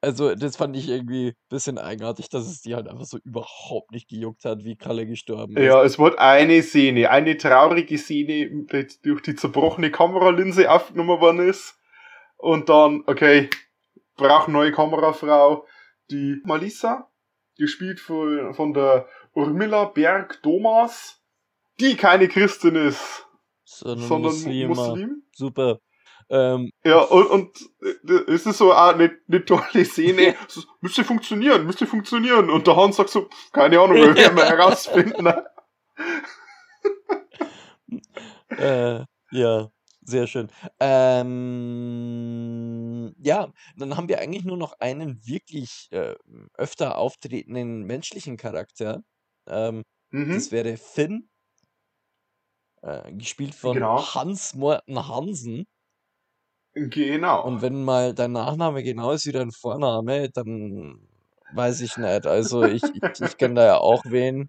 [0.00, 3.92] Also, das fand ich irgendwie ein bisschen eigenartig, dass es die halt einfach so überhaupt
[3.92, 5.64] nicht gejuckt hat, wie Kalle gestorben ist.
[5.64, 11.48] Ja, es wurde eine Szene, eine traurige Szene, die durch die zerbrochene Kameralinse aufgenommen worden
[11.48, 11.78] ist.
[12.36, 13.48] Und dann, okay,
[14.16, 15.64] braucht neue Kamerafrau.
[16.10, 17.08] Die Malissa,
[17.58, 21.20] gespielt von, von der Urmila Berg Thomas,
[21.80, 23.26] die keine Christin ist,
[23.64, 24.74] Sondern, sondern Muslima.
[24.74, 25.22] Muslim.
[25.32, 25.78] Super.
[26.30, 27.50] Ähm, Ja, und, und
[27.82, 30.34] äh, es ist so eine, eine tolle Szene.
[30.48, 32.50] So, müsste funktionieren, müsste funktionieren.
[32.50, 35.26] Und der Hans sagt so, keine Ahnung, wir werden wir herausfinden.
[38.48, 39.70] äh, ja,
[40.02, 40.48] sehr schön.
[40.80, 42.31] Ähm,
[43.18, 46.14] ja, dann haben wir eigentlich nur noch einen wirklich äh,
[46.54, 49.02] öfter auftretenden menschlichen Charakter.
[49.48, 50.42] Ähm, Mhm.
[50.42, 51.28] Das wäre Finn,
[52.82, 54.12] äh, gespielt von Genau.
[54.14, 55.66] Hans Morten Hansen.
[56.74, 57.40] Genau.
[57.40, 61.08] Und wenn mal dein Nachname genau ist wie dein Vorname, dann
[61.48, 62.26] weiß ich nicht.
[62.26, 64.48] Also ich, ich, ich kenne da ja auch wen.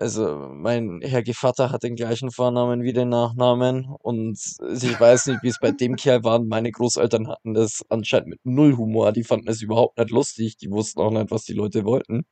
[0.00, 5.42] Also mein Herr Gevatter hat den gleichen Vornamen wie den Nachnamen und ich weiß nicht,
[5.42, 6.38] wie es bei dem Kerl war.
[6.38, 9.10] Meine Großeltern hatten das anscheinend mit null Humor.
[9.10, 10.56] Die fanden es überhaupt nicht lustig.
[10.58, 12.26] Die wussten auch nicht, was die Leute wollten.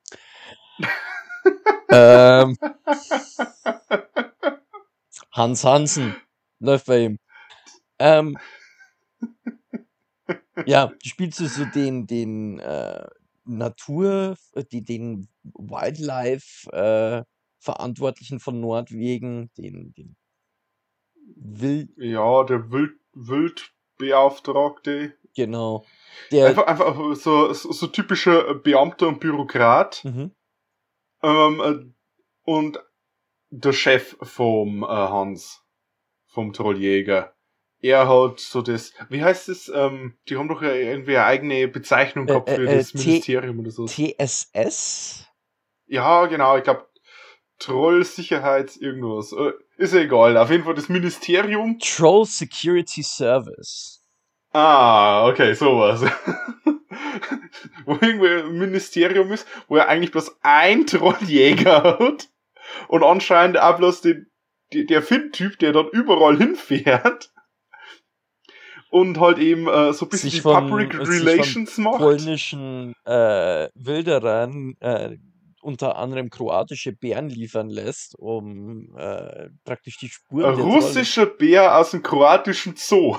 [1.91, 2.57] ähm,
[5.33, 6.15] Hans Hansen
[6.61, 7.19] läuft bei ihm.
[7.99, 8.39] Ähm,
[10.67, 13.09] ja, spielst du so den, den äh,
[13.45, 14.37] Natur,
[14.71, 20.17] die, den Wildlife äh, Verantwortlichen von Nordwegen, den, den
[21.37, 22.93] Wild, ja, der Wild,
[23.99, 25.15] Wildbeauftragte.
[25.35, 25.85] genau.
[26.31, 30.05] Der, Einfach, einfach so, so, typischer Beamter und Bürokrat.
[30.05, 30.33] mhm.
[31.23, 31.93] Ähm, äh,
[32.51, 32.79] und
[33.51, 35.63] der Chef vom äh, Hans,
[36.27, 37.35] vom Trolljäger.
[37.81, 42.25] Er hat so das, wie heißt es, ähm, die haben doch irgendwie eine eigene Bezeichnung
[42.27, 43.87] Äh, gehabt für äh, das T- Ministerium oder so.
[43.87, 45.27] TSS?
[45.87, 46.87] Ja, genau, ich glaube,
[47.59, 49.33] Troll-Sicherheits irgendwas.
[49.33, 51.79] Äh, ist ja egal, auf jeden Fall das Ministerium.
[51.79, 54.03] Troll Security Service.
[54.53, 56.03] Ah, okay, sowas.
[57.85, 62.29] wo irgendwie ein Ministerium ist, wo er eigentlich bloß ein Trolljäger hat
[62.89, 64.31] und anscheinend auch bloß den,
[64.73, 67.31] der Finn-Typ, der dort überall hinfährt
[68.91, 71.99] und halt eben äh, so ein bisschen Sich die von- Public Relations macht.
[71.99, 75.17] polnischen äh, Wilderern äh,
[75.67, 82.05] unter anderem kroatische Bären liefern lässt, um äh, praktisch die Spuren russischer Bär aus dem
[82.05, 83.19] kroatischen Zoo.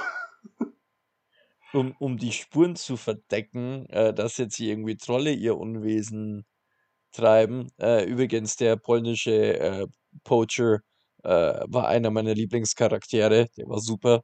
[1.73, 6.45] um, um die Spuren zu verdecken, äh, dass jetzt hier irgendwie Trolle ihr Unwesen
[7.11, 7.69] treiben.
[7.81, 9.87] Äh, übrigens, der polnische äh,
[10.23, 10.79] Poacher
[11.23, 14.21] äh, war einer meiner Lieblingscharaktere, der war super.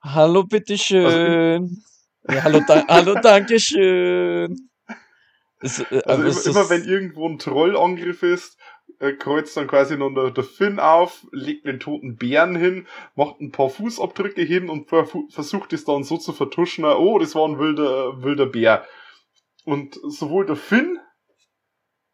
[0.00, 1.82] Hallo, bitteschön.
[2.26, 4.71] ja, hallo, da hallo, dankeschön.
[5.62, 8.58] Es, äh, Also immer, immer wenn irgendwo ein Trollangriff ist,
[8.98, 13.40] äh, kreuzt dann quasi noch der, der Finn auf, legt einen toten Bären hin, macht
[13.40, 17.58] ein paar Fußabdrücke hin und versucht es dann so zu vertuschen, oh, das war ein
[17.58, 18.86] wilder, wilder Bär.
[19.64, 20.98] Und sowohl der Finn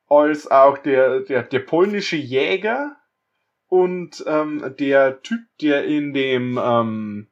[0.09, 2.97] als auch der, der, der polnische Jäger
[3.67, 7.29] und ähm, der Typ, der in dem, ähm,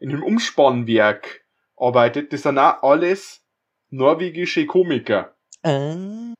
[0.00, 1.44] in dem Umspannwerk
[1.76, 3.41] arbeitet, das sind auch alles
[3.92, 5.36] norwegische Komiker.
[5.62, 6.34] Ah.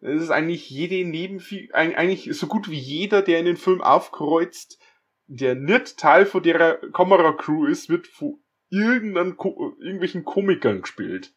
[0.00, 4.78] Es ist eigentlich jede Nebenfigur, eigentlich so gut wie jeder, der in den Film aufkreuzt,
[5.26, 11.34] der nicht Teil von der Kameracrew ist, wird von irgendeinen, Ko irgendwelchen Komikern gespielt.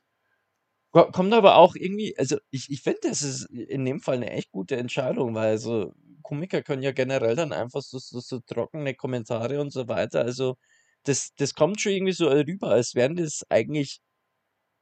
[0.92, 4.30] Ko- Kommt aber auch irgendwie, also ich, ich finde, das ist in dem Fall eine
[4.30, 8.94] echt gute Entscheidung, weil so Komiker können ja generell dann einfach so, so, so trockene
[8.94, 10.22] Kommentare und so weiter.
[10.22, 10.56] Also
[11.04, 14.00] das, das kommt schon irgendwie so rüber, als wären das eigentlich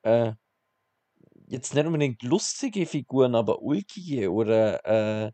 [0.03, 0.33] äh,
[1.49, 5.31] jetzt nicht unbedingt lustige Figuren, aber ulkige oder äh,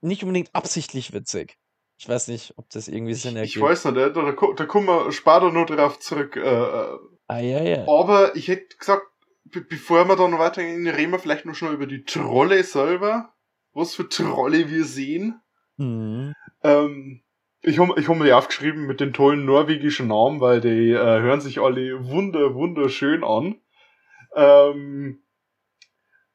[0.00, 1.56] nicht unbedingt absichtlich witzig.
[1.98, 3.62] Ich weiß nicht, ob das irgendwie Sinn Ich, ich ergibt.
[3.64, 6.36] weiß nicht, da, da, da kommen wir später noch drauf zurück.
[6.36, 6.98] Äh, äh,
[7.30, 7.86] Ah, ja, ja.
[7.86, 9.02] aber ich hätte gesagt,
[9.44, 13.34] be bevor wir dann weitergehen, reden wir vielleicht noch schon über die Trolle selber.
[13.74, 15.40] Was für Trolle wir sehen.
[15.76, 16.32] Mhm.
[16.62, 17.20] Ähm,
[17.60, 20.96] ich habe ich hab mir die aufgeschrieben mit den tollen norwegischen Namen, weil die äh,
[21.20, 23.60] hören sich alle wunder, wunderschön an.
[24.38, 25.22] Ähm,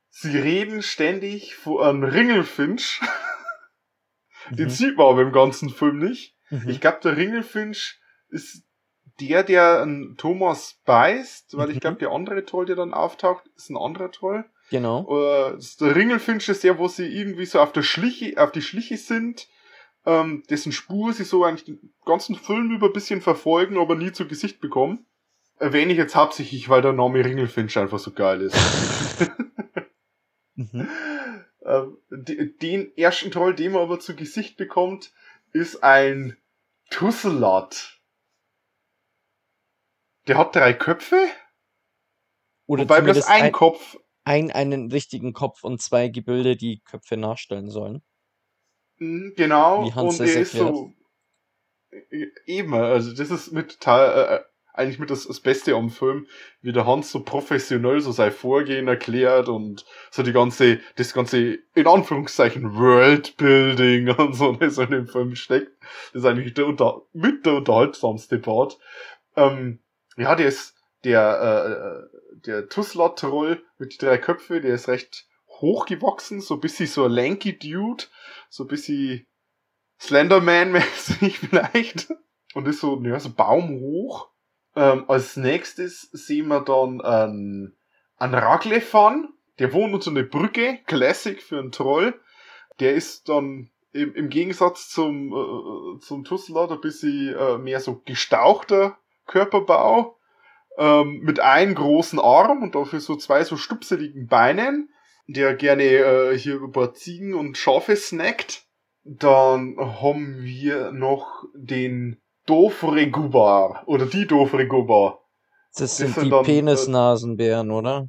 [0.09, 2.99] sie reden ständig von einem Ringelfinch.
[4.51, 4.69] Den Mhm.
[4.71, 6.35] sieht man aber im ganzen Film nicht.
[6.49, 6.69] Mhm.
[6.69, 8.63] Ich glaube, der Ringelfinch ist
[9.19, 11.79] der, der einen Thomas beißt, weil ich Mhm.
[11.79, 14.43] glaube, der andere Troll, der dann auftaucht, ist ein anderer Troll.
[14.69, 15.07] Genau.
[15.07, 18.97] Äh, der Ringelfinch ist der, wo sie irgendwie so auf der Schliche, auf die Schliche
[18.97, 19.47] sind,
[20.05, 24.11] ähm, dessen Spur sie so eigentlich den ganzen Film über ein bisschen verfolgen, aber nie
[24.11, 25.05] zu Gesicht bekommen.
[25.59, 28.55] Erwähne ich jetzt hauptsächlich, weil der Name Ringelfinch einfach so geil ist.
[30.55, 30.87] Mhm.
[31.65, 35.13] Ähm, de- den ersten Troll, den man aber zu Gesicht bekommt,
[35.53, 36.35] ist ein
[36.89, 38.01] Tusselat.
[40.27, 41.25] Der hat drei Köpfe,
[42.65, 47.15] Oder wobei bloß ein ein, Kopf ein, einen richtigen Kopf und zwei Gebilde, die Köpfe
[47.15, 48.01] nachstellen sollen.
[48.97, 50.75] Mhm, Genau, und er ist erklärt.
[50.75, 50.93] so.
[51.91, 54.09] äh, Eben, also das ist mit Teil,
[54.41, 56.27] äh, eigentlich mit das, das Beste am Film,
[56.61, 61.59] wie der Hans so professionell so sein Vorgehen erklärt und so die ganze, das ganze,
[61.75, 65.71] in Anführungszeichen, Worldbuilding und so, das in dem Film steckt.
[66.11, 68.79] Das ist eigentlich der unter, mit der unterhaltsamste Part.
[69.35, 69.79] Ähm,
[70.17, 75.27] ja, der ist, der, äh, der Tusslot-Troll mit die drei Köpfe, der ist recht
[75.61, 78.05] hochgewachsen, so ein bisschen so ein lanky Dude,
[78.49, 79.27] so ein bisschen
[79.99, 82.13] Slenderman-mäßig vielleicht.
[82.53, 84.32] Und ist so, ja, so baumhoch.
[84.75, 87.75] Ähm, als nächstes sehen wir dann einen,
[88.17, 92.19] einen Raglefan, der wohnt unter einer Brücke, Classic für einen Troll.
[92.79, 98.01] Der ist dann im, im Gegensatz zum, äh, zum Tusslot ein bisschen äh, mehr so
[98.03, 100.17] gestauchter Körperbau,
[100.77, 104.89] ähm, mit einem großen Arm und dafür so zwei so stupseligen Beinen,
[105.27, 108.65] der gerne äh, hier paar Ziegen und Schafe snackt.
[109.03, 115.19] Dann haben wir noch den Dofregubar oder die Dofregubar.
[115.75, 118.07] Das sind sind die dann, äh, Penisnasenbären, oder?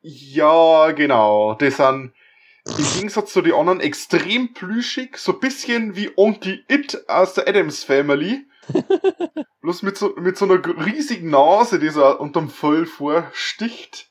[0.00, 1.54] Ja, genau.
[1.54, 2.12] Die sind
[2.66, 7.48] im Gegensatz zu den anderen extrem plüschig, so ein bisschen wie Onkel It aus der
[7.48, 8.46] Adams Family.
[9.62, 14.10] Bloß mit so, mit so einer riesigen Nase, die so unterm Fell vorsticht.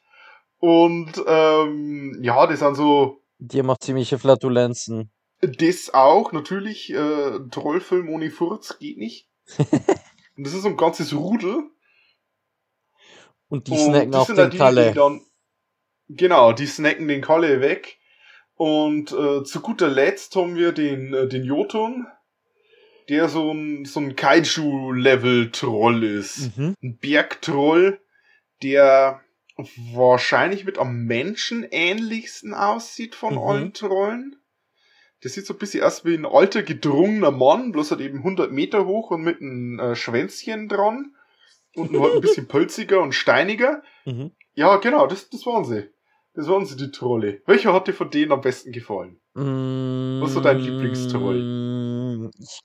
[0.60, 5.12] Und ähm, ja, die sind so Die macht ziemliche Flatulenzen.
[5.42, 9.27] Das auch, natürlich, äh, Trollfilm ohne Furz geht nicht.
[9.58, 11.64] Und das ist so ein ganzes Rudel.
[13.50, 14.94] Und die und snacken sind den die, Kalle.
[14.94, 15.22] Dann,
[16.10, 17.98] genau, die snacken den Kalle weg.
[18.56, 22.08] Und äh, zu guter Letzt haben wir den, äh, den Jotun,
[23.08, 26.58] der so ein, so ein Kaiju-Level-Troll ist.
[26.58, 26.76] Mhm.
[26.82, 28.02] Ein Bergtroll,
[28.64, 29.22] der
[29.94, 33.40] wahrscheinlich mit am menschenähnlichsten aussieht von Mhm.
[33.40, 34.36] allen Trollen.
[35.24, 38.52] Der sieht so ein bisschen aus wie ein alter, gedrungener Mann, bloß halt eben 100
[38.52, 41.16] Meter hoch und mit einem äh, Schwänzchen dran.
[41.76, 43.82] Und halt ein bisschen pölziger und steiniger.
[44.06, 44.32] Mhm.
[44.54, 45.90] Ja, genau, das, das waren sie.
[46.34, 47.42] Das waren sie, die Trolle.
[47.48, 49.20] Welcher hat dir von denen am besten gefallen?
[49.34, 52.32] Was ist so dein Lieblingstroll?
[52.38, 52.60] Ich,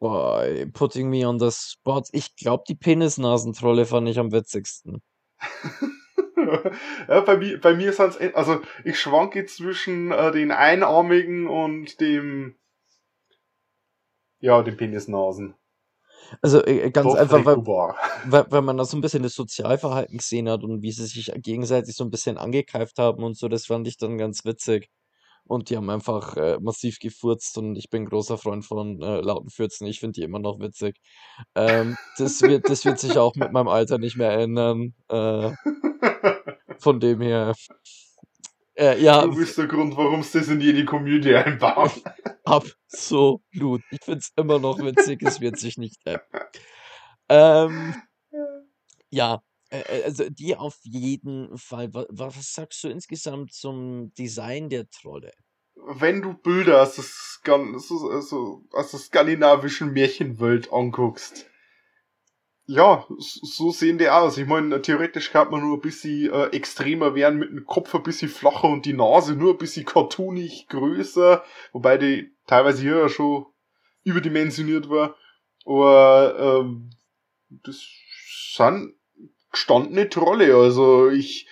[0.00, 2.02] boah, putting me on the spot.
[2.10, 5.02] Ich glaube, die Penisnasentrolle fand ich am witzigsten.
[7.08, 12.00] ja, bei mir, bei mir sind's, eh- also ich schwanke zwischen äh, den Einarmigen und
[12.00, 12.56] dem,
[14.40, 15.54] ja, dem Penisnasen.
[16.40, 17.56] Also äh, ganz Doch, einfach, weil,
[18.32, 21.32] weil, weil man da so ein bisschen das Sozialverhalten gesehen hat und wie sie sich
[21.36, 24.88] gegenseitig so ein bisschen angekeift haben und so, das fand ich dann ganz witzig.
[25.44, 29.50] Und die haben einfach äh, massiv gefurzt und ich bin großer Freund von äh, lauten
[29.50, 29.86] Fürzen.
[29.88, 30.96] Ich finde die immer noch witzig.
[31.56, 34.94] Ähm, das wird, das wird sich auch mit meinem Alter nicht mehr ändern.
[35.08, 35.50] Äh,
[36.82, 37.54] von dem her.
[38.74, 41.90] Äh, ja, Du bist der Grund, warum sie das in jede Komödie einbauen.
[42.44, 43.82] absolut.
[43.90, 46.22] Ich finde es immer noch witzig, es wird sich nicht ändern.
[47.28, 47.94] Ähm,
[49.10, 49.40] ja,
[49.70, 51.92] äh, äh, also die auf jeden Fall.
[51.94, 55.32] Wa- wa- Was sagst du insgesamt zum Design der Trolle?
[55.74, 57.04] Wenn du Bilder aus der,
[57.78, 61.46] so, aus der skandinavischen Märchenwelt anguckst,
[62.66, 64.38] ja, so sehen die aus.
[64.38, 68.02] Ich meine, theoretisch kann man nur ein bisschen äh, extremer werden, mit dem Kopf ein
[68.02, 73.08] bisschen flacher und die Nase nur ein bisschen cartoonig größer, wobei die teilweise hier ja
[73.08, 73.46] schon
[74.04, 75.16] überdimensioniert war.
[75.64, 76.90] Aber ähm,
[77.48, 77.80] das
[78.54, 78.94] sind
[79.50, 80.56] gestandene Trolle.
[80.56, 81.46] Also ich,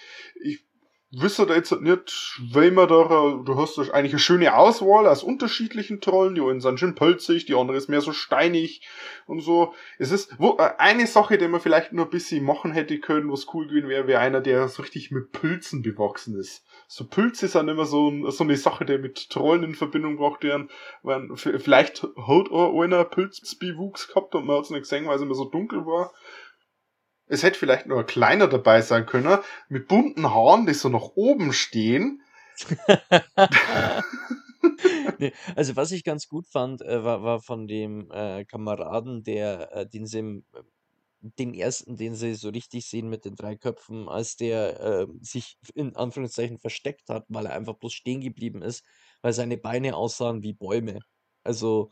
[1.12, 6.00] wüsste da jetzt nicht, wenn man da, du hast eigentlich eine schöne Auswahl aus unterschiedlichen
[6.00, 6.36] Trollen.
[6.36, 8.82] Die einen sind schön pölzig, die andere ist mehr so steinig
[9.26, 9.74] und so.
[9.98, 13.30] Es ist wo, äh, eine Sache, die man vielleicht nur ein bisschen machen hätte können,
[13.30, 16.64] was cool gewesen wäre, wäre einer, der so richtig mit Pilzen bewachsen ist.
[16.86, 20.70] So Pilze sind immer so, so eine Sache, die mit Trollen in Verbindung gebracht werden.
[21.02, 25.22] Weil Vielleicht hat auch einer Pilzbewuchs gehabt und man hat es nicht gesehen, weil es
[25.22, 26.12] immer so dunkel war.
[27.30, 29.38] Es hätte vielleicht ein kleiner dabei sein können,
[29.68, 32.22] mit bunten Haaren, die so nach oben stehen.
[35.18, 39.70] Nee, also was ich ganz gut fand, äh, war, war von dem äh, Kameraden, der,
[39.74, 40.42] äh, den sie äh,
[41.22, 45.58] den ersten, den sie so richtig sehen mit den drei Köpfen, als der äh, sich
[45.74, 48.84] in Anführungszeichen versteckt hat, weil er einfach bloß stehen geblieben ist,
[49.20, 51.00] weil seine Beine aussahen wie Bäume.
[51.44, 51.90] Also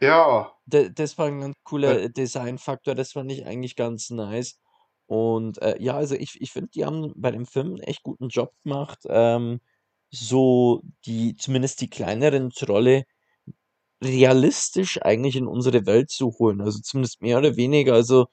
[0.00, 2.04] Ja, da- das war ein ganz cooler Äh.
[2.04, 4.58] äh, Designfaktor, das fand ich eigentlich ganz nice.
[5.06, 8.28] Und äh, ja, also ich, ich finde, die haben bei dem Film einen echt guten
[8.28, 9.60] Job gemacht, ähm,
[10.10, 13.04] so die, zumindest die kleineren Trolle
[14.02, 16.60] realistisch eigentlich in unsere Welt zu holen.
[16.60, 17.94] Also zumindest mehr oder weniger.
[17.94, 18.26] Also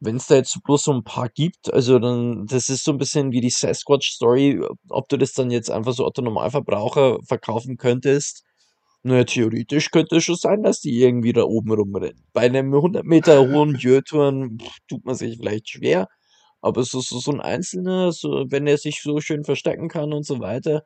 [0.00, 2.98] wenn es da jetzt bloß so ein paar gibt, also dann, das ist so ein
[2.98, 8.44] bisschen wie die Sasquatch-Story, ob du das dann jetzt einfach so Otto Normalverbraucher verkaufen könntest.
[9.06, 12.24] Naja, theoretisch könnte es schon sein, dass die irgendwie da oben rumrennen.
[12.32, 13.76] Bei einem 100 Meter hohen
[14.60, 16.08] pff, tut man sich vielleicht schwer,
[16.60, 20.26] aber so, so, so ein Einzelner, so, wenn er sich so schön verstecken kann und
[20.26, 20.82] so weiter,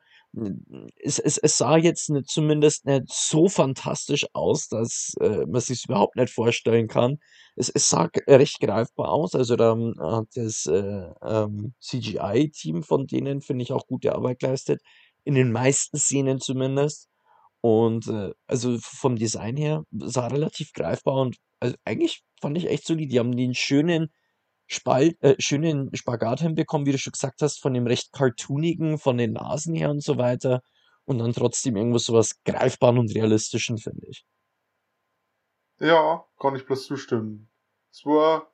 [0.97, 5.85] es, es, es sah jetzt nicht, zumindest nicht so fantastisch aus, dass äh, man sich
[5.85, 7.17] überhaupt nicht vorstellen kann.
[7.55, 13.07] Es, es sah recht greifbar aus, also da ähm, hat das äh, ähm, CGI-Team von
[13.07, 14.81] denen, finde ich, auch gute Arbeit geleistet,
[15.23, 17.07] in den meisten Szenen zumindest.
[17.61, 22.85] Und äh, also vom Design her sah relativ greifbar und also eigentlich fand ich echt
[22.87, 23.11] solid.
[23.11, 24.09] Die haben den schönen
[24.67, 29.17] Spalt, äh, schönen Spagat hinbekommen, wie du schon gesagt hast, von dem recht cartoonigen, von
[29.17, 30.61] den Nasen her und so weiter.
[31.05, 34.25] Und dann trotzdem irgendwo sowas greifbaren und realistischen, finde ich.
[35.79, 37.49] ja, kann ich bloß zustimmen.
[37.91, 38.51] Es war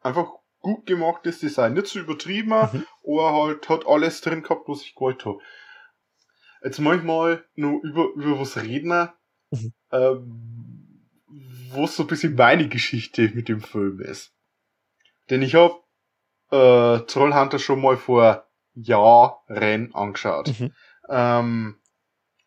[0.00, 1.74] einfach gut gemachtes Design.
[1.74, 2.86] Nicht zu übertrieben, Mhm.
[3.04, 5.40] aber halt hat alles drin gehabt, was ich gewollt habe.
[6.64, 9.08] Jetzt manchmal nur über, über was reden,
[9.50, 9.72] Mhm.
[9.90, 11.08] ähm,
[11.74, 14.32] was so ein bisschen meine Geschichte mit dem Film ist.
[15.28, 15.74] Denn ich habe
[16.50, 20.58] äh, Trollhunter schon mal vor Jahren angeschaut.
[20.58, 20.72] Mhm.
[21.08, 21.76] Ähm,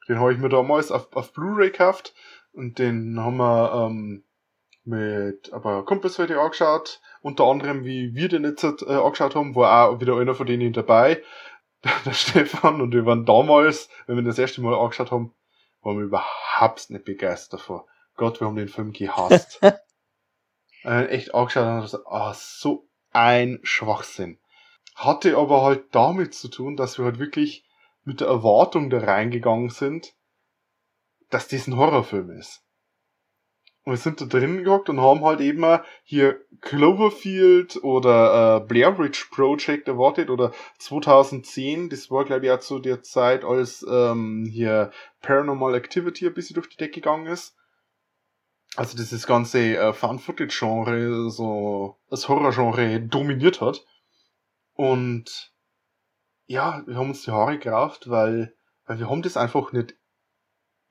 [0.08, 2.14] den habe ich mir damals auf, auf Blu-ray gekauft
[2.52, 4.24] und den haben wir ähm,
[4.84, 7.02] mit aber Kumpels heute angeschaut.
[7.22, 10.74] Unter anderem, wie wir den jetzt äh, angeschaut haben, war auch wieder einer von denen
[10.74, 11.24] dabei,
[12.06, 12.82] der Stefan.
[12.82, 15.34] Und wir waren damals, wenn wir das erste Mal angeschaut haben,
[15.82, 17.88] waren wir überhaupt nicht begeistert davor.
[18.16, 19.60] Gott, wir haben den Film gehasst.
[20.84, 24.40] äh, echt angeschaut und haben gesagt, ah, so ein Schwachsinn.
[24.96, 27.66] Hatte aber halt damit zu tun, dass wir halt wirklich
[28.04, 30.14] mit der Erwartung da reingegangen sind,
[31.30, 32.65] dass das ein Horrorfilm ist.
[33.86, 38.68] Und wir sind da drin gehockt und haben halt eben mal hier Cloverfield oder äh,
[38.68, 43.86] Blair Witch Project erwartet oder 2010, das war glaube ich auch zu der Zeit, als
[43.88, 47.56] ähm, hier Paranormal Activity ein bisschen durch die Decke gegangen ist.
[48.76, 53.86] Also dieses ganze äh, Found-Footage-Genre, so das Horror-Genre dominiert hat.
[54.74, 55.54] Und
[56.48, 58.56] ja, wir haben uns die Haare gerauft, weil,
[58.88, 59.96] weil wir haben das einfach nicht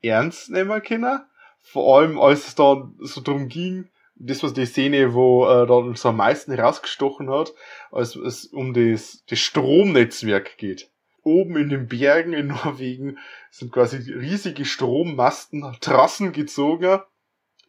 [0.01, 1.25] ernst nehmen können.
[1.67, 5.95] Vor allem, als es dann so drum ging, das war die Szene, wo äh, dann
[5.95, 7.53] so am meisten herausgestochen hat,
[7.91, 10.89] als es um das, das Stromnetzwerk geht.
[11.23, 13.17] Oben in den Bergen in Norwegen
[13.49, 16.99] sind quasi riesige Strommasten, Trassen gezogen,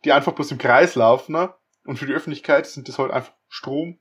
[0.05, 1.33] die einfach bloß im Kreis laufen.
[1.33, 1.55] ne?
[1.85, 3.99] Und für die Öffentlichkeit sind das halt einfach Strom,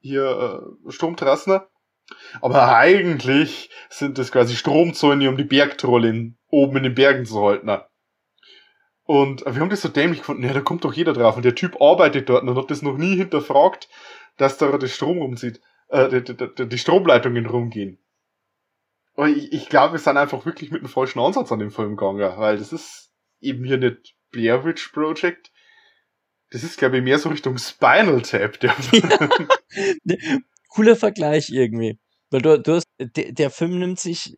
[0.00, 1.60] hier äh, Stromtrassen.
[2.40, 7.40] Aber eigentlich sind das quasi Stromzäune, um die Bergtrolle in, oben in den Bergen zu
[7.40, 7.70] halten.
[9.10, 11.34] Und wir haben das so dämlich gefunden, ja, da kommt doch jeder drauf.
[11.34, 13.88] Und der Typ arbeitet dort und hat das noch nie hinterfragt,
[14.36, 17.98] dass da der Strom rumzieht, äh, die, die, die, Stromleitungen rumgehen.
[19.16, 21.96] Aber ich, ich glaube, wir sind einfach wirklich mit einem falschen Ansatz an dem Film
[21.96, 25.50] gegangen, weil das ist eben hier nicht Blair Witch Project.
[26.50, 28.60] Das ist, glaube ich, mehr so Richtung Spinal Tap.
[28.60, 28.76] Der
[30.68, 31.98] Cooler Vergleich irgendwie.
[32.30, 34.36] Weil du, du hast, der, der Film nimmt sich,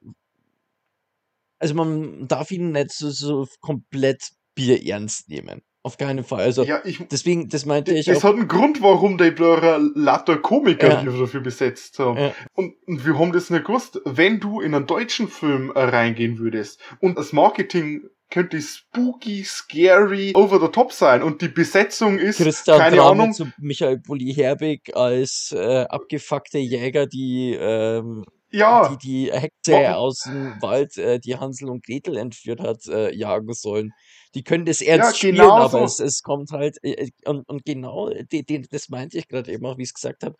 [1.58, 5.62] also man darf ihn nicht so, so komplett bierernst nehmen.
[5.84, 6.42] Auf keinen Fall.
[6.42, 10.36] Also, Ja, ich, deswegen, das meinte ich es hat einen Grund, warum die Blörer lauter
[10.36, 11.00] Komiker Ja.
[11.00, 12.18] hier dafür besetzt haben.
[12.18, 12.34] Ja.
[12.54, 14.00] Und, und wir haben das nicht gewusst.
[14.04, 20.32] Wenn du in einen deutschen Film äh, reingehen würdest und das Marketing könnte spooky, scary,
[20.34, 24.32] over the top sein und die Besetzung ist, Christian keine Drame Ahnung, zu Michael Bulli
[24.32, 30.96] Herbig als äh, abgefuckte Jäger, die, ähm, ja, die die Hexe Warum- aus dem Wald,
[30.98, 33.90] äh, die Hansel und Gretel entführt hat, äh, jagen sollen.
[34.34, 35.84] Die können das ernst spielen, genau aber so.
[35.84, 39.52] es, es kommt halt, äh, äh, und, und genau, die, die, das meinte ich gerade
[39.52, 40.36] eben auch, wie ich es gesagt habe.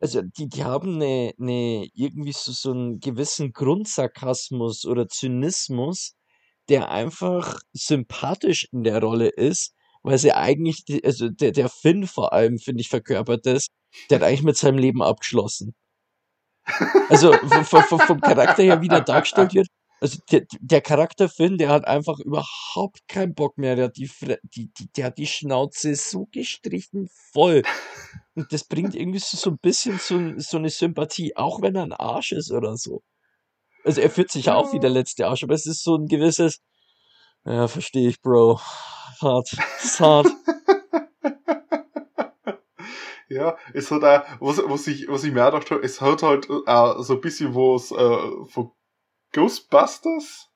[0.00, 6.14] Also, die, die haben eine, eine, irgendwie so, so einen gewissen Grundsarkasmus oder Zynismus,
[6.68, 12.32] der einfach sympathisch in der Rolle ist, weil sie eigentlich, also der, der Finn vor
[12.32, 13.66] allem, finde ich, verkörpert das,
[14.10, 15.74] der hat eigentlich mit seinem Leben abgeschlossen.
[17.08, 19.68] Also vom, Charakter her, wie der dargestellt wird,
[20.00, 23.76] also der, der Charakter Finn, der hat einfach überhaupt keinen Bock mehr.
[23.76, 24.10] Der hat die,
[24.54, 27.62] die, die, der hat die Schnauze so gestrichen voll.
[28.34, 31.84] Und das bringt irgendwie so, so ein bisschen so, so eine Sympathie, auch wenn er
[31.84, 33.02] ein Arsch ist oder so.
[33.84, 36.06] Also er fühlt sich ja auch wie der letzte Arsch, aber es ist so ein
[36.06, 36.60] gewisses,
[37.44, 38.60] ja, verstehe ich, Bro.
[39.20, 39.56] Hart.
[39.82, 40.26] Ist hart.
[43.28, 46.22] Ja, es hat auch, was, was ich, was ich mir auch gedacht habe, es hat
[46.22, 48.70] halt auch so ein bisschen was äh, von
[49.32, 50.48] Ghostbusters.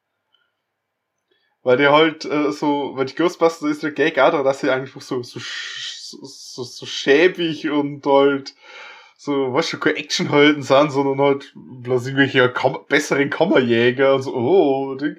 [1.63, 4.71] Weil der halt äh, so, weil die Ghostbusters ist der Gag auch da, dass sie
[4.71, 8.55] eigentlich so, so, so, so schäbig und halt
[9.17, 14.35] so, was schon keine Actionhelden sind, sondern halt bloß irgendwelche Kam besseren Kammerjäger und so,
[14.35, 15.17] oh, Ding.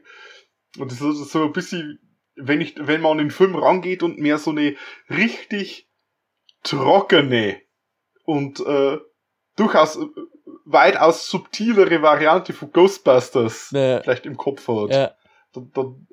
[0.80, 1.99] Und das ist so ein bisschen,
[2.36, 4.76] wenn ich, wenn man an den Film rangeht und mehr so eine
[5.10, 5.91] richtig
[6.64, 7.62] trockene
[8.26, 8.97] und äh,
[9.55, 10.05] durchaus äh,
[10.66, 14.01] weitaus subtilere Variante von Ghostbusters Ja.
[14.01, 15.12] vielleicht im Kopf hat, Ja,
[15.53, 16.07] dann, dann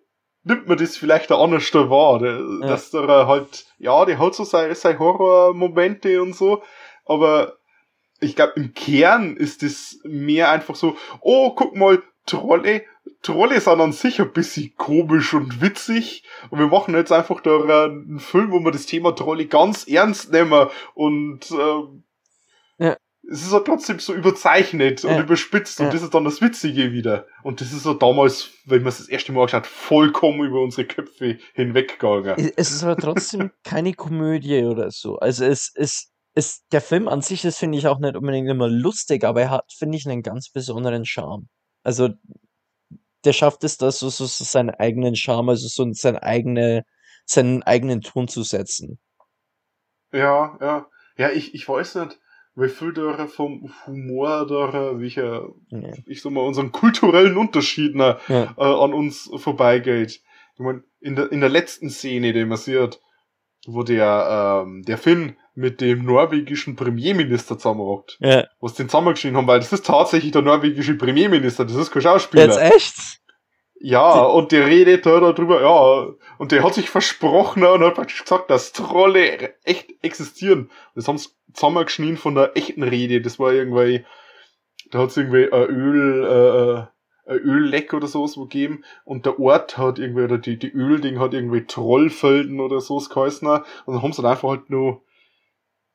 [0.44, 2.18] nimmt man das vielleicht der anders da wahr.
[2.18, 2.66] Der, Ja.
[2.66, 6.62] Dass der halt, ja, der hat so seine, seine Horrormomente und so,
[7.04, 7.58] aber
[8.20, 12.82] ich glaube, im Kern ist das mehr einfach so, oh, guck mal, Trolle,
[13.22, 17.56] Trolle sind an sich ein bisschen komisch und witzig und wir machen jetzt einfach da
[17.84, 22.04] einen Film, wo wir das Thema Trolle ganz ernst nehmen und ähm,
[22.78, 22.96] Ja.
[23.28, 25.20] es ist ja trotzdem so überzeichnet und Ja.
[25.20, 25.86] überspitzt Ja.
[25.86, 27.26] und das ist dann das Witzige wieder.
[27.42, 30.86] Und das ist so damals, wenn man es das erste Mal geschaut vollkommen über unsere
[30.86, 32.34] Köpfe hinweggegangen.
[32.38, 35.18] Es es ist aber trotzdem keine Komödie oder so.
[35.18, 38.68] Also es ist, ist der Film an sich ist, finde ich, auch nicht unbedingt immer
[38.68, 41.48] lustig, aber er hat, finde ich, einen ganz besonderen Charme.
[41.82, 42.10] Also
[43.28, 46.86] der schafft es, da so, so, so seinen eigenen Charme, also so seine eigene,
[47.26, 48.98] seinen eigenen Ton zu setzen.
[50.12, 50.86] Ja, ja.
[51.18, 52.18] Ja, ich, ich weiß nicht,
[52.54, 55.92] wie viel da vom Humor da, welcher, Ja.
[56.06, 58.54] ich sag mal, unseren kulturellen Unterschieden äh, Ja.
[58.56, 60.22] an uns vorbeigeht.
[60.54, 62.98] Ich mein, in der, in der letzten Szene, die man sieht,
[63.70, 68.44] wo der, ähm, der Finn mit dem norwegischen Premierminister zusammenrockt, Ja.
[68.60, 72.44] was den zusammengeschrieben haben, weil das ist tatsächlich der norwegische Premierminister, das ist kein Schauspieler.
[72.44, 73.18] Jetzt echt?
[73.80, 78.22] Ja, und der redet da darüber, ja, und der hat sich versprochen und hat praktisch
[78.22, 80.70] gesagt, dass Trolle echt existieren.
[80.94, 83.20] Das haben sie zusammengeschnien von der echten Rede.
[83.20, 84.04] Das war irgendwie,
[84.90, 86.88] da hat es irgendwie ein Öl, äh, ein
[87.34, 91.34] Ölleck oder sowas wo gegeben und der Ort hat irgendwie, oder die, die Ölding hat
[91.34, 93.46] irgendwie Trollfelden oder sowas geheißen.
[93.48, 95.02] Und dann haben sie dann einfach halt nur,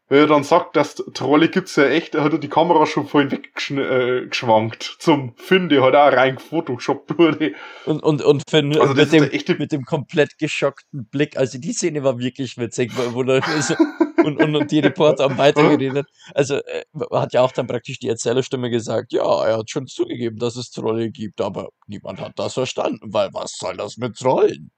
[0.10, 3.32] wenn er dann sagt, dass Trolle gibt's ja echt, hat er die Kamera schon vorhin
[3.32, 7.54] weggeschwankt zum Finn, der halt auch rein gefotoshoppt wurde.
[7.86, 11.38] Und, und, und Finn Also mit, dem, mit dem komplett geschockten Blick.
[11.38, 13.76] Also die Szene war wirklich witzig, wo, wo da so,
[14.24, 16.07] und, und, und die Reporter haben weitergeredet.
[16.34, 20.38] Also äh, hat ja auch dann praktisch die Erzählerstimme gesagt, ja, er hat schon zugegeben,
[20.38, 24.71] dass es Trolle gibt, aber niemand hat das verstanden, weil was soll das mit Trollen?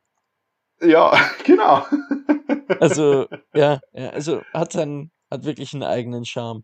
[0.81, 1.13] Ja,
[1.45, 1.85] genau.
[2.79, 6.63] Also, ja, ja also hat dann, hat wirklich einen eigenen Charme.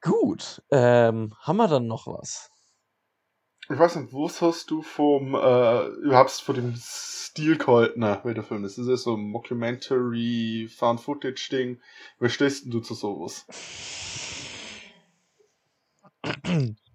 [0.00, 2.50] Gut, ähm, haben wir dann noch was?
[3.70, 8.34] Ich weiß nicht, was hast du vom, äh, überhaupt von dem Stil gehalten, ne, wie
[8.34, 8.76] der Film ist?
[8.76, 11.80] Das ist ja so ein Mockumentary, Found-Footage-Ding.
[12.20, 13.46] Wie stehst denn du zu sowas?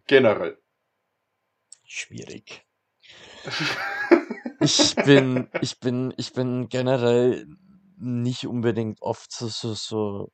[0.05, 0.59] Generell.
[1.85, 2.63] Schwierig.
[4.59, 7.47] Ich bin, ich bin, ich bin generell
[7.97, 10.31] nicht unbedingt oft so, so, so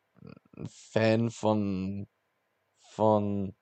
[0.67, 2.07] Fan von,
[2.91, 3.55] von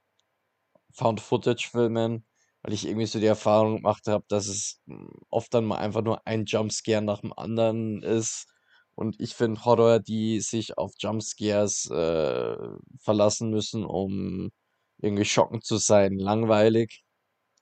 [0.93, 2.25] Found-Footage-Filmen,
[2.63, 6.01] weil ich irgendwie so die Erfahrung gemacht habe, dass es mm, oft dann mal einfach
[6.03, 8.47] nur ein Jumpscare nach dem anderen ist.
[8.95, 12.57] Und ich finde Horror, die sich auf Jumpscares äh,
[12.99, 14.51] verlassen müssen, um
[14.99, 17.03] irgendwie schockend zu sein, langweilig.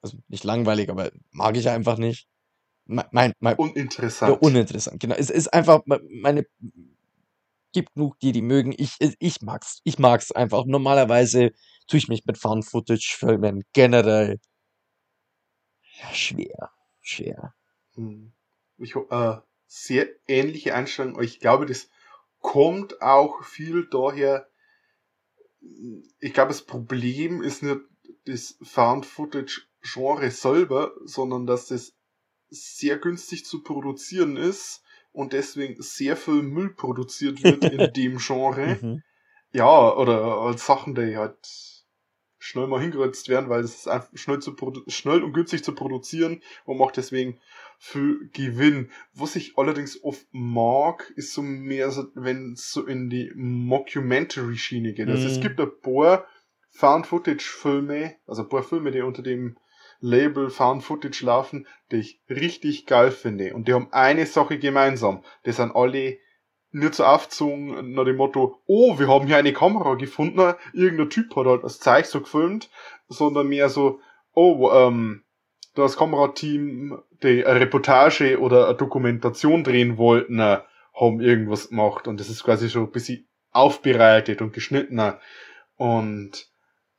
[0.02, 2.28] Also nicht langweilig, aber mag ich einfach nicht.
[2.86, 3.58] mein, mein, mein,
[4.26, 4.34] ja, Uninteressant.
[4.34, 5.16] uninteressant, genau.
[5.16, 6.46] Es ist einfach, me- meine,
[7.74, 8.74] gibt genug, die die mögen.
[8.78, 10.66] Ich, ich mag's, ich mag's einfach.
[10.66, 11.52] Normalerweise
[11.88, 14.40] tue ich mich mit Found-Footage-Filmen generell
[16.02, 16.72] ja, schwer,
[17.02, 17.54] schwer.
[17.96, 18.32] Hm.
[18.78, 19.38] Ich äh,
[19.68, 21.22] sehr ähnliche Einstellung.
[21.22, 21.90] Ich glaube, das
[22.40, 24.50] kommt auch viel daher.
[26.20, 27.82] Ich glaube, das Problem ist nicht
[28.26, 31.94] das Found-Footage-Genre selber, sondern dass das
[32.50, 38.80] sehr günstig zu produzieren ist und deswegen sehr viel Müll produziert wird in dem Genre.
[38.82, 39.04] Mhm.
[39.54, 41.81] Ja, oder halt Sachen, die halt
[42.44, 44.56] schnell mal hingeritzt werden, weil es ist einfach schnell, zu
[44.88, 47.40] schnell und günstig zu produzieren und macht deswegen
[47.78, 48.90] viel Gewinn.
[49.14, 54.94] Was ich allerdings oft mag, ist so mehr so, wenn es so in die Mockumentary-Schiene
[54.94, 55.08] geht.
[55.08, 55.42] Also es Mhm.
[55.42, 56.26] gibt ein paar
[56.72, 59.58] Found-Footage-Filme, also ein paar Filme, die unter dem
[60.00, 63.54] Label Found Footage laufen, die ich richtig geil finde.
[63.54, 65.24] Und die haben eine Sache gemeinsam.
[65.46, 66.18] Die sind alle
[66.72, 71.36] nicht so aufgezogen nach dem Motto, oh, wir haben hier eine Kamera gefunden, irgendein Typ
[71.36, 72.70] hat halt das Zeug so gefilmt,
[73.10, 74.00] sondern mehr so,
[74.34, 75.24] oh, ähm,
[75.76, 80.60] das Kamerateam, die eine Reportage oder eine Dokumentation drehen wollten, äh,
[80.94, 85.20] haben irgendwas gemacht und das ist quasi schon ein bisschen aufbereitet und geschnittener.
[85.76, 86.48] Und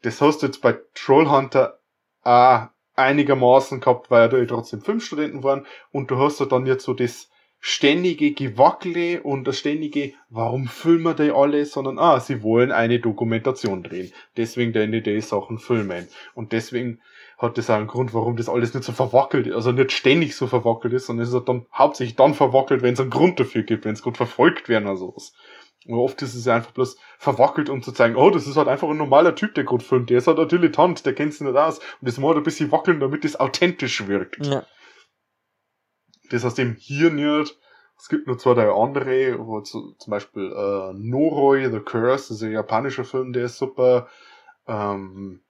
[0.02, 1.78] das hast du jetzt bei Trollhunter
[2.22, 6.84] auch einigermaßen gehabt, weil da ja trotzdem Filmstudenten waren und du hast ja dann jetzt
[6.84, 7.30] so das
[7.64, 13.84] ständige Gewackele und das ständige, warum filmen die alle, sondern ah, sie wollen eine Dokumentation
[13.84, 14.12] drehen.
[14.36, 16.08] Deswegen denn die Sachen filmen.
[16.34, 16.98] Und deswegen
[17.38, 20.34] hat das auch einen Grund, warum das alles nicht so verwackelt ist, also nicht ständig
[20.34, 23.38] so verwackelt ist, sondern es ist halt dann hauptsächlich dann verwackelt, wenn es einen Grund
[23.38, 25.32] dafür gibt, wenn es gut verfolgt werden oder sowas.
[25.86, 28.68] Und oft ist es ja einfach bloß verwackelt, um zu zeigen, oh, das ist halt
[28.68, 31.42] einfach ein normaler Typ, der gut filmt, der ist halt ein Dilettant, der kennt sich
[31.42, 31.78] nicht aus.
[31.78, 34.44] Und das muss halt ein bisschen wackeln, damit es authentisch wirkt.
[34.44, 34.66] Ja.
[36.32, 37.58] Das aus dem hier nicht.
[37.98, 42.30] Es gibt nur zwei, drei andere, wo zu, zum Beispiel äh, Noroi, The Curse, das
[42.30, 44.08] ist ein japanischer Film, der ist super.
[44.66, 45.42] Ähm,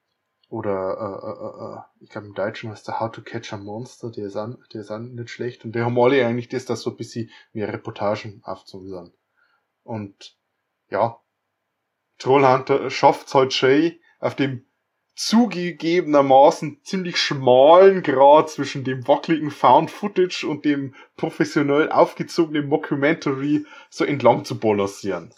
[0.49, 4.11] oder äh, äh, äh, ich glaube im Deutschen heißt der How to Catch a Monster,
[4.11, 5.65] der ist, an, der ist auch nicht schlecht.
[5.65, 9.13] Und die haben alle eigentlich das, dass so ein bisschen mehr Reportagen aufgezogen sind.
[9.85, 10.37] Und
[10.91, 11.19] ja,
[12.19, 14.67] Trollhunter schafft's halt schön auf dem
[15.15, 24.05] zugegebenermaßen ziemlich schmalen Grad zwischen dem wackeligen Found Footage und dem professionell aufgezogenen Mockumentary so
[24.05, 25.35] entlang zu balancieren.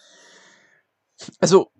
[1.40, 1.70] Also,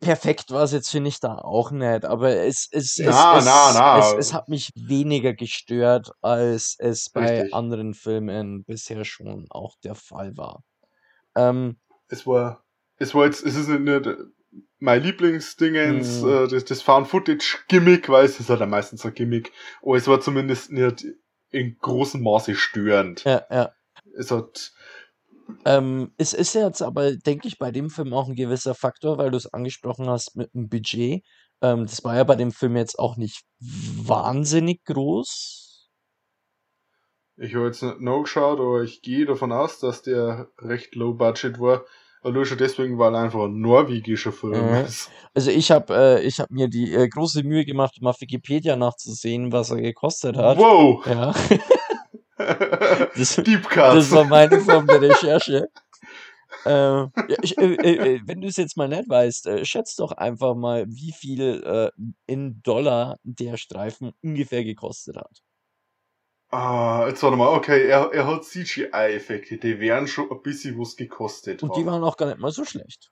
[0.00, 3.44] perfekt war es jetzt, finde ich, da auch nicht, aber es, es, es, Na, es,
[3.44, 3.98] na, na.
[3.98, 7.54] es, es hat mich weniger gestört, als es bei Richtig.
[7.54, 10.62] anderen Filmen bisher schon auch der Fall war.
[11.34, 12.64] Ähm, Es war,
[12.98, 14.08] es war jetzt, es ist nicht, nicht
[14.78, 16.28] mein Lieblingsdingens, Mhm.
[16.28, 19.52] äh, das, das Found Footage Gimmick, weil es ist halt am meisten so ein Gimmick,
[19.82, 21.04] aber es war zumindest nicht
[21.50, 23.24] in großem Maße störend.
[23.24, 23.72] ja, ja.
[24.16, 24.72] Es hat,
[25.64, 29.30] Ähm, es ist jetzt aber, denke ich, bei dem Film auch ein gewisser Faktor, weil
[29.30, 31.24] du es angesprochen hast mit dem Budget.
[31.62, 35.88] Ähm, das war ja bei dem Film jetzt auch nicht wahnsinnig groß.
[37.36, 41.58] ich habe jetzt nicht nachgeschaut, aber ich gehe davon aus, dass der recht low budget
[41.58, 41.84] war.
[42.24, 44.84] Schon deswegen, weil er einfach ein norwegischer Film Mhm.
[44.84, 45.10] ist.
[45.34, 49.52] Also ich habe äh, ich hab mir die äh, große Mühe gemacht, auf Wikipedia nachzusehen,
[49.52, 50.56] was er gekostet hat.
[50.58, 51.04] Wow!
[51.06, 51.34] Ja,
[53.16, 55.68] das, das war meine Form der Recherche.
[56.64, 59.96] Äh, ja, ich, äh, äh, äh, wenn du es jetzt mal nicht weißt, äh, schätz
[59.96, 61.90] doch einfach mal, wie viel äh,
[62.26, 65.42] in Dollar der Streifen ungefähr gekostet hat.
[66.50, 70.96] Ah, jetzt warte mal, okay, er, er hat CGI-Effekte, die wären schon ein bisschen was
[70.96, 71.62] gekostet.
[71.62, 71.86] Und die haben.
[71.86, 73.10] waren auch gar nicht mal so schlecht.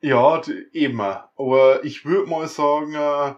[0.00, 1.00] Ja, die, eben.
[1.00, 3.34] Aber ich würde mal sagen, äh,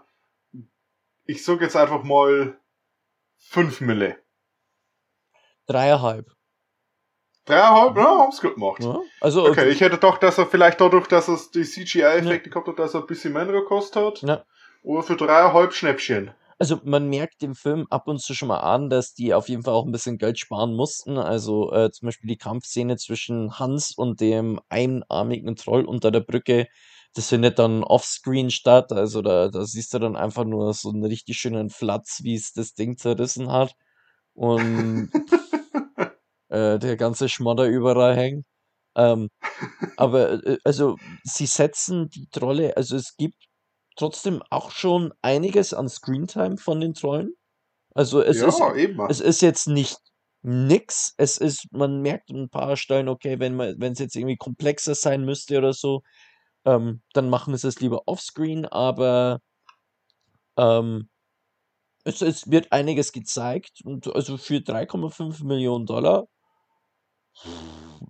[1.25, 2.59] ich sag jetzt einfach mal
[3.39, 4.19] 5 Mille.
[5.67, 6.31] Dreieinhalb.
[7.47, 8.83] Dreieinhalb, ja, haben's gut gemacht.
[8.83, 9.01] Ja?
[9.21, 12.79] Also, Okay, ich hätte gedacht, dass er vielleicht dadurch, dass er die CGI-Effekte gehabt hat,
[12.79, 14.23] dass er ein bisschen mehr gekostet hat.
[14.23, 14.45] Ja.
[14.83, 16.33] Oder für dreieinhalb Schnäppchen.
[16.61, 19.63] Also man merkt dem Film ab und zu schon mal an, dass die auf jeden
[19.63, 21.17] Fall auch ein bisschen Geld sparen mussten.
[21.17, 26.67] Also äh, zum Beispiel die Kampfszene zwischen Hans und dem einarmigen Troll unter der Brücke,
[27.15, 28.93] das findet dann offscreen statt.
[28.93, 32.53] Also da, da siehst du dann einfach nur so einen richtig schönen Flatz, wie es
[32.53, 33.75] das Ding zerrissen hat.
[34.35, 35.11] Und
[36.51, 38.45] äh, der ganze Schmodder überall hängt.
[38.97, 39.31] Ähm,
[39.97, 43.50] aber äh, also sie setzen die Trolle, also es gibt
[44.01, 47.35] trotzdem auch schon einiges an Screentime von den Trollen.
[47.95, 48.99] Also es ist ja, eben.
[49.09, 49.99] es ist jetzt nicht
[50.43, 51.13] nix.
[51.19, 54.37] Es ist, man merkt an ein paar Stellen, okay, wenn man, wenn es jetzt irgendwie
[54.37, 56.03] komplexer sein müsste oder so,
[56.65, 59.41] ähm, dann machen sie es lieber offscreen, aber
[60.57, 61.11] ähm,
[62.05, 66.27] es, es wird einiges gezeigt und also für 3,5 Millionen Dollar,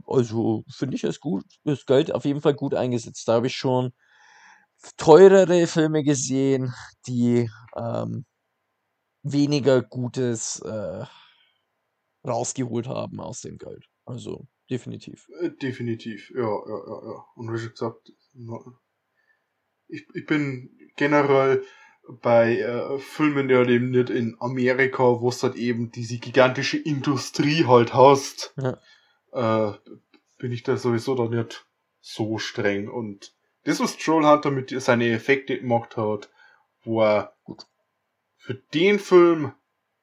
[0.07, 3.27] also finde ich es gut, das Geld auf jeden Fall gut eingesetzt.
[3.27, 3.93] Da habe ich schon
[4.97, 6.73] teurere Filme gesehen,
[7.07, 8.25] die ähm,
[9.23, 11.05] weniger Gutes äh,
[12.27, 13.87] rausgeholt haben aus dem Geld.
[14.05, 15.29] Also definitiv.
[15.41, 17.25] Äh, Definitiv, ja, ja, ja, ja.
[17.35, 18.13] Und wie schon gesagt,
[19.89, 21.65] ich, ich bin generell
[22.23, 26.79] bei äh, Filmen, die halt eben nicht in Amerika, wo es halt eben diese gigantische
[26.79, 28.55] Industrie halt hast,
[29.33, 29.73] äh,
[30.39, 31.67] bin ich da sowieso da nicht
[32.01, 32.89] so streng.
[32.89, 33.35] Und
[33.65, 36.31] das, was Troll Hunter mit seine Effekte gemacht hat,
[36.85, 37.67] war Gut.
[38.37, 39.53] für den Film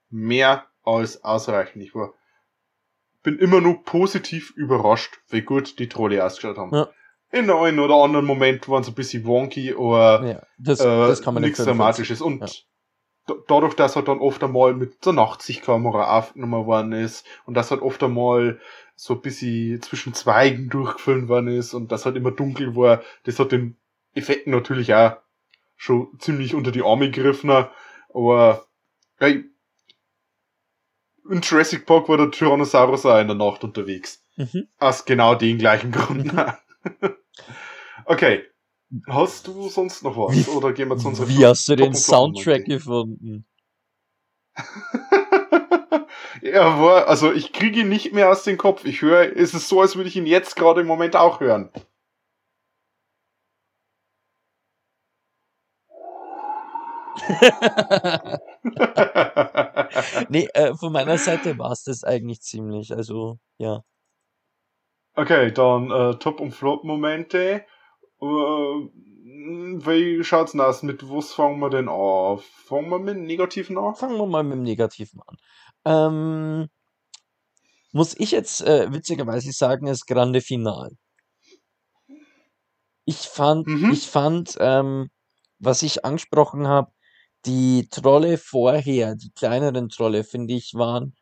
[0.10, 1.84] mehr als ausreichend.
[1.84, 2.14] Ich war
[3.24, 6.74] bin immer nur positiv überrascht, wie gut die Trolle ausgeschaut haben.
[6.74, 6.88] Ja.
[7.30, 10.84] In der einen oder anderen Moment waren sie ein bisschen wonky, aber Ja, das, äh,
[10.86, 12.22] das kann man dem nichts Dramatisches.
[12.22, 12.47] Und Ja.
[13.28, 17.71] Da- dadurch, dass er dann oft einmal mit der Nachtsichtkamera aufgenommen worden ist und dass
[17.71, 18.59] halt oft einmal
[18.95, 23.38] so ein bisschen zwischen Zweigen durchgefilmt worden ist und das halt immer dunkel war, das
[23.39, 23.78] hat den
[24.15, 25.17] Effekten natürlich auch
[25.75, 27.51] schon ziemlich unter die Arme gegriffen.
[28.13, 28.65] Aber
[29.17, 29.45] hey,
[31.30, 34.23] in Jurassic Park war der Tyrannosaurus auch in der Nacht unterwegs.
[34.38, 34.67] Mhm.
[34.80, 36.32] Aus genau den gleichen Gründen.
[38.05, 38.43] okay.
[39.07, 40.35] Hast du sonst noch was?
[40.35, 43.45] Wie- Oder gehen wir zu unserer Wie hast du den Soundtrack gefunden?
[46.41, 48.85] er war, also ich kriege ihn nicht mehr aus dem Kopf.
[48.85, 51.69] Ich höre, es ist so, als würde ich ihn jetzt gerade im Moment auch hören.
[60.29, 62.93] nee, äh, von meiner Seite war es das eigentlich ziemlich.
[62.93, 63.81] Also, ja.
[65.15, 67.65] okay, dann äh, Top- und Flop-Momente.
[68.22, 68.89] Äh,
[69.86, 70.84] wie schaut's denn aus?
[70.84, 72.39] Mit was fangen wir denn an?
[72.65, 73.95] Fangen wir mit dem Negativen an?
[73.95, 75.38] Fangen wir mal mit dem Negativen an.
[75.86, 76.70] Ähm,
[77.91, 80.91] muss ich jetzt äh, witzigerweise sagen, das Grande Final.
[83.05, 83.91] Ich fand, Mhm.
[83.93, 85.09] ich fand, ähm,
[85.59, 86.91] was ich angesprochen habe,
[87.45, 91.15] die Trolle vorher, die kleineren Trolle, finde ich, waren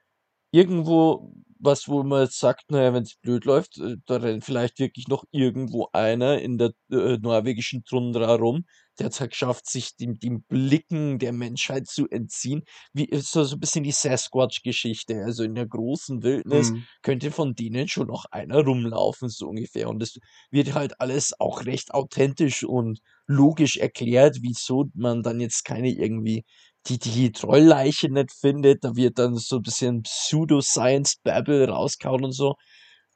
[0.51, 1.33] irgendwo
[1.65, 5.07] was, wo man jetzt sagt, naja, wenn es blöd läuft, äh, da rennt vielleicht wirklich
[5.07, 8.65] noch irgendwo einer in der äh, norwegischen Tundra rum,
[8.99, 12.63] der hat es halt geschafft, sich dem, dem Blicken der Menschheit zu entziehen.
[12.93, 15.23] Wie ist so, so ein bisschen die Sasquatch-Geschichte.
[15.25, 16.85] Also in der großen Wildnis Hm.
[17.01, 19.89] könnte von denen schon noch einer rumlaufen, so ungefähr.
[19.89, 20.17] Und das
[20.51, 26.45] wird halt alles auch recht authentisch und logisch erklärt, wieso man dann jetzt keine irgendwie
[26.87, 28.83] die, die Trollleiche nicht findet.
[28.83, 32.55] Da wird dann so ein bisschen Pseudo-Science-Babble rauskauen und so.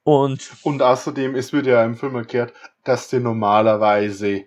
[0.04, 2.54] Und Und außerdem, es wird ja im Film erklärt,
[2.86, 4.46] dass die normalerweise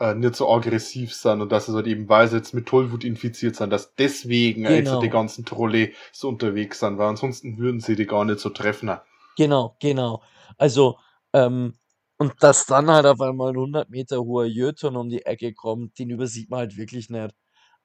[0.00, 3.04] äh, nicht so aggressiv sind und dass es halt eben, weil sie jetzt mit Tollwut
[3.04, 4.76] infiziert sind, dass deswegen Genau.
[4.76, 8.50] einfach die ganzen Trolle so unterwegs sind, weil ansonsten würden sie die gar nicht so
[8.50, 8.90] treffen.
[9.36, 10.22] Genau, genau.
[10.56, 10.98] Also,
[11.32, 11.74] ähm,
[12.18, 15.98] und dass dann halt auf einmal ein 100 Meter hoher Jötun um die Ecke kommt,
[15.98, 17.34] den übersieht man halt wirklich nicht.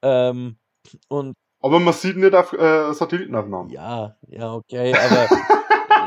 [0.02, 0.58] Ähm,
[1.08, 3.70] und Aber man sieht nicht auf äh, Satellitenaufnahmen.
[3.70, 5.28] ja, ja, okay, aber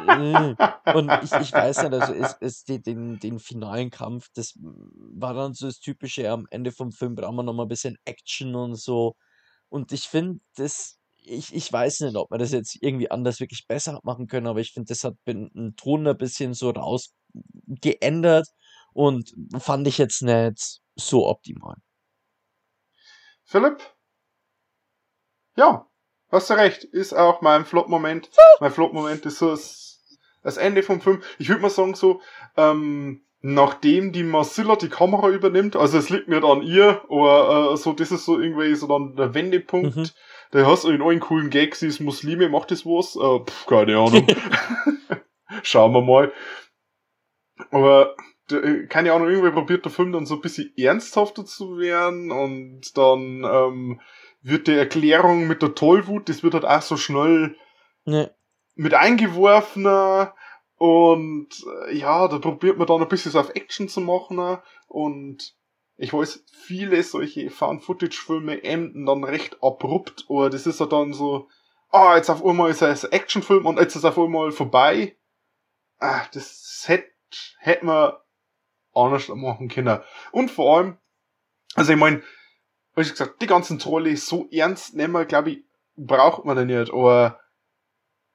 [0.07, 0.55] äh,
[0.95, 5.53] und ich, ich weiß nicht, also es, es den, den finalen Kampf, das war dann
[5.53, 8.75] so das Typische, am Ende vom Film brauchen wir noch mal ein bisschen Action und
[8.75, 9.15] so.
[9.69, 13.67] Und ich finde, das, ich, ich weiß nicht, ob man das jetzt irgendwie anders wirklich
[13.67, 17.13] besser machen können, aber ich finde, das hat den Ton ein bisschen so raus
[17.67, 18.47] geändert
[18.93, 21.75] und fand ich jetzt nicht so optimal.
[23.43, 23.82] Philipp?
[25.57, 25.87] Ja,
[26.31, 26.83] hast du recht.
[26.85, 28.29] Ist auch mein Flop-Moment.
[28.61, 31.21] Mein Flop-Moment ist so das, das Ende vom Film.
[31.39, 32.21] Ich würde mal sagen so,
[32.55, 37.77] ähm, nachdem die Marcilla die Kamera übernimmt, also es liegt nicht an ihr, aber äh,
[37.77, 39.95] so, das ist so irgendwie so dann der Wendepunkt.
[39.95, 40.09] Mhm.
[40.51, 43.15] Da hast du in allen coolen Gags, sie ist Muslime, macht das was?
[43.15, 44.25] Äh, pff, keine Ahnung.
[45.63, 46.31] Schauen wir mal.
[47.71, 48.15] Aber
[48.51, 52.97] d- keine Ahnung, irgendwie probiert der Film dann so ein bisschen ernsthafter zu werden und
[52.97, 54.01] dann ähm,
[54.47, 57.55] wird die Erklärung mit der Tollwut, das wird halt auch so schnell
[58.05, 58.33] Ne,
[58.75, 60.33] mit eingeworfener
[60.75, 61.49] und
[61.87, 65.55] äh, ja, da probiert man dann ein bisschen so auf Action zu machen und
[65.97, 71.49] ich weiß, viele solche Found-Footage-Filme enden dann recht abrupt oder das ist ja dann so,
[71.89, 75.17] ah, jetzt auf einmal ist es ein Actionfilm und jetzt ist es auf einmal vorbei.
[75.99, 77.11] Ah, das hätte
[77.59, 78.13] hätt man
[78.93, 79.99] anders machen können.
[80.31, 80.97] Und vor allem,
[81.75, 82.21] also ich meine,
[82.97, 85.63] wie ich gesagt, die ganzen Trolle so ernst nehmen, glaube ich,
[85.95, 87.39] braucht man den nicht, aber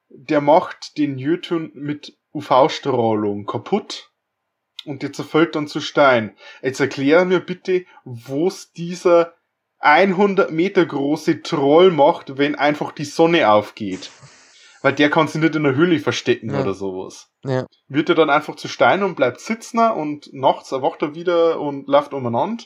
[0.09, 4.11] der macht den Jötun mit UV-Strahlung kaputt
[4.85, 6.35] und der zerfällt dann zu Stein.
[6.61, 9.33] Jetzt erklär mir bitte, wo's dieser
[9.79, 14.11] 100 Meter große Trollmacht, wenn einfach die Sonne aufgeht.
[14.81, 16.61] Weil der kann sich nicht in der Höhle verstecken Ja.
[16.61, 17.29] oder sowas.
[17.43, 17.65] Ja.
[17.87, 21.87] Wird er dann einfach zu Stein und bleibt sitzen und nachts erwacht er wieder und
[21.87, 22.63] läuft umeinander?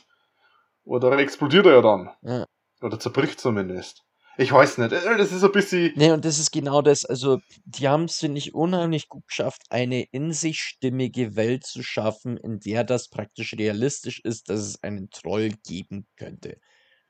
[0.88, 2.10] Oder explodiert er ja dann?
[2.22, 2.46] Ja.
[2.80, 4.04] Oder zerbricht zumindest.
[4.38, 4.92] Ich weiß nicht.
[4.92, 5.92] Äh, Das ist ein bisschen.
[5.96, 7.04] Nee, und das ist genau das.
[7.04, 11.82] Also, die haben es, finde ich, unheimlich gut geschafft, eine in sich stimmige Welt zu
[11.82, 16.58] schaffen, in der das praktisch realistisch ist, dass es einen Troll geben könnte.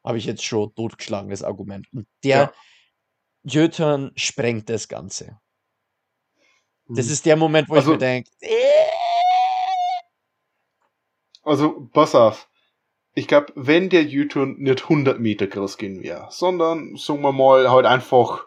[0.02, 1.86] Habe ich jetzt schon totgeschlagenes Argument.
[1.92, 2.52] Und der Ja.
[3.44, 5.38] Jötern sprengt das Ganze.
[6.88, 7.12] Das Hm.
[7.12, 8.30] ist der Moment, wo Also- ich mir denke,
[11.42, 12.48] Also, pass auf.
[13.18, 17.68] Ich glaube, wenn der U-Turn nicht 100 Meter groß gehen wäre, sondern, sagen wir mal,
[17.68, 18.46] halt einfach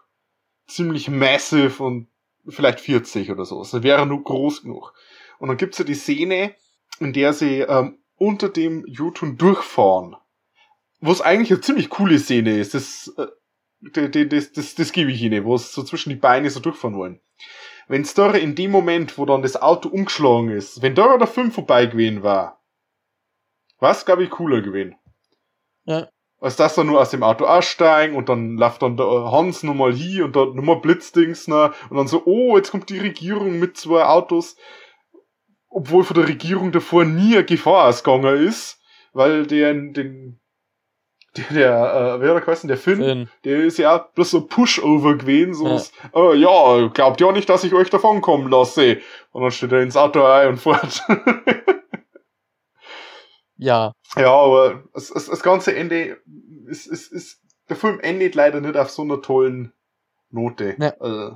[0.65, 2.07] ziemlich massive und
[2.47, 4.93] vielleicht 40 oder so, dann wäre er nur groß genug.
[5.39, 6.55] Und dann gibt's ja die Szene,
[7.01, 10.15] in der sie ähm, unter dem U-Turn durchfahren.
[11.01, 12.73] Was eigentlich eine ziemlich coole Szene ist.
[12.73, 13.27] Das, äh,
[13.81, 16.95] das, das, das, das, gebe ich ihnen, wo es so zwischen die Beine so durchfahren
[16.95, 17.19] wollen.
[17.89, 21.51] Wenn's da in dem Moment, wo dann das Auto umgeschlagen ist, wenn da der Film
[21.51, 22.60] vorbei gewesen war,
[23.81, 24.95] was, glaube ich, cooler gewesen.
[25.83, 26.07] Ja.
[26.39, 29.93] Als dass er nur aus dem Auto aussteigen und dann läuft dann der Hans nochmal
[29.93, 33.77] hier und dann nochmal Blitzdings ne, und dann so, oh, jetzt kommt die Regierung mit
[33.77, 34.55] zwei Autos,
[35.69, 38.79] obwohl von der Regierung davor nie eine Gefahr ausgegangen ist,
[39.13, 40.39] weil der, den,
[41.37, 44.47] der, der äh, wer hat er geheißen, der Finn, Finn, der ist ja bloß so
[44.47, 45.73] Pushover gewesen, so, Ja.
[45.75, 48.99] was, äh, ja, glaubt ja nicht, dass ich euch davonkommen lasse.
[49.31, 51.03] Und dann steht er ins Auto ein und fährt.
[53.61, 56.19] ja, Ja, aber das, das, das ganze Ende
[56.67, 57.39] ist, ist, ist,
[57.69, 59.71] der Film endet leider nicht auf so einer tollen
[60.31, 60.75] Note.
[60.79, 60.93] Ja.
[60.99, 61.35] Also,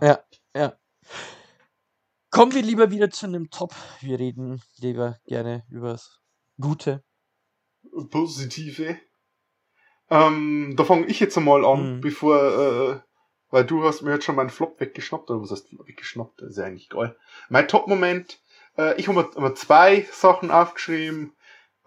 [2.31, 3.73] kommen wir lieber wieder zu einem Top.
[4.01, 6.19] Wir reden lieber gerne übers
[6.59, 7.03] Gute.
[8.09, 8.97] positive.
[10.09, 12.01] Ähm, da fange ich jetzt einmal an, Mhm.
[12.01, 12.99] bevor, äh,
[13.49, 16.41] weil du hast mir jetzt schon meinen Flop weggeschnappt, oder was heißt weggeschnappt?
[16.41, 17.15] Das ist ja eigentlich geil.
[17.49, 18.41] Mein Top-Moment,
[18.77, 21.34] äh, ich habe mir, mir zwei Sachen aufgeschrieben.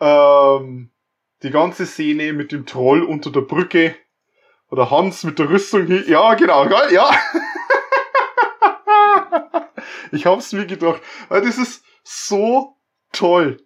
[0.00, 0.90] Ähm,
[1.42, 3.94] die ganze Szene mit dem Troll unter der Brücke.
[4.70, 6.08] Oder Hans mit der Rüstung hier.
[6.08, 7.10] Ja, genau, geil, ja.
[10.12, 12.76] ich hab's mir gedacht, weil das ist so
[13.12, 13.64] toll.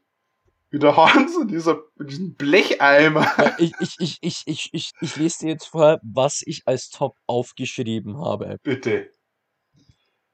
[0.70, 3.30] Wie der Hans in dieser, diesem Blecheimer.
[3.58, 7.16] Ich, ich, ich, ich, ich, ich, ich lese dir jetzt vor, was ich als Top
[7.26, 8.58] aufgeschrieben habe.
[8.62, 9.10] Bitte.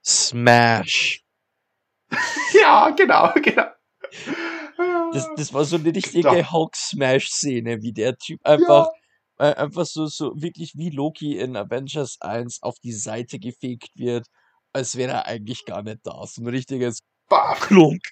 [0.05, 1.25] Smash.
[2.55, 3.67] Ja, genau, genau.
[5.13, 6.53] Das, das war so eine richtige Da.
[6.53, 8.89] Hulk-Smash-Szene, wie der Typ einfach,
[9.39, 14.27] äh, einfach so, so wirklich wie Loki in Avengers 1 auf die Seite gefegt wird,
[14.73, 16.25] als wäre er eigentlich gar nicht da.
[16.27, 17.61] So ein richtiges Baf.
[17.61, 18.03] Klunk.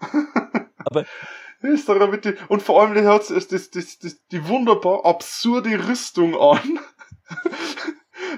[1.62, 5.04] Ist doch mit die, und vor allem, der hat das, das, das, das, die wunderbar
[5.04, 6.80] absurde Rüstung an.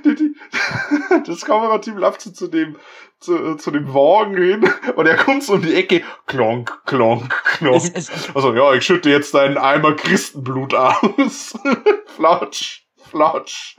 [0.04, 0.34] Die, die,
[1.26, 2.76] das Kamerateam läuft so zu dem,
[3.20, 6.02] zu, zu dem Wagen hin und er kommt so um die Ecke.
[6.26, 7.82] Klonk, klonk, klonk.
[7.94, 11.54] Es, es, Also, ja, ich schütte jetzt deinen Eimer Christenblut aus.
[12.16, 13.76] flatsch, flatsch.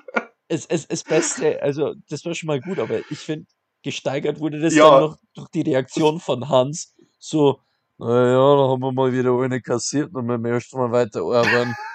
[0.47, 3.45] es, es, es Beste, also das war schon mal gut, aber ich finde,
[3.83, 4.89] gesteigert wurde das Ja.
[4.89, 6.95] dann noch durch die Reaktion von Hans.
[7.19, 7.59] So,
[7.97, 11.75] naja, da haben wir mal wieder eine kassiert und wir möchten mal weiter arbeiten.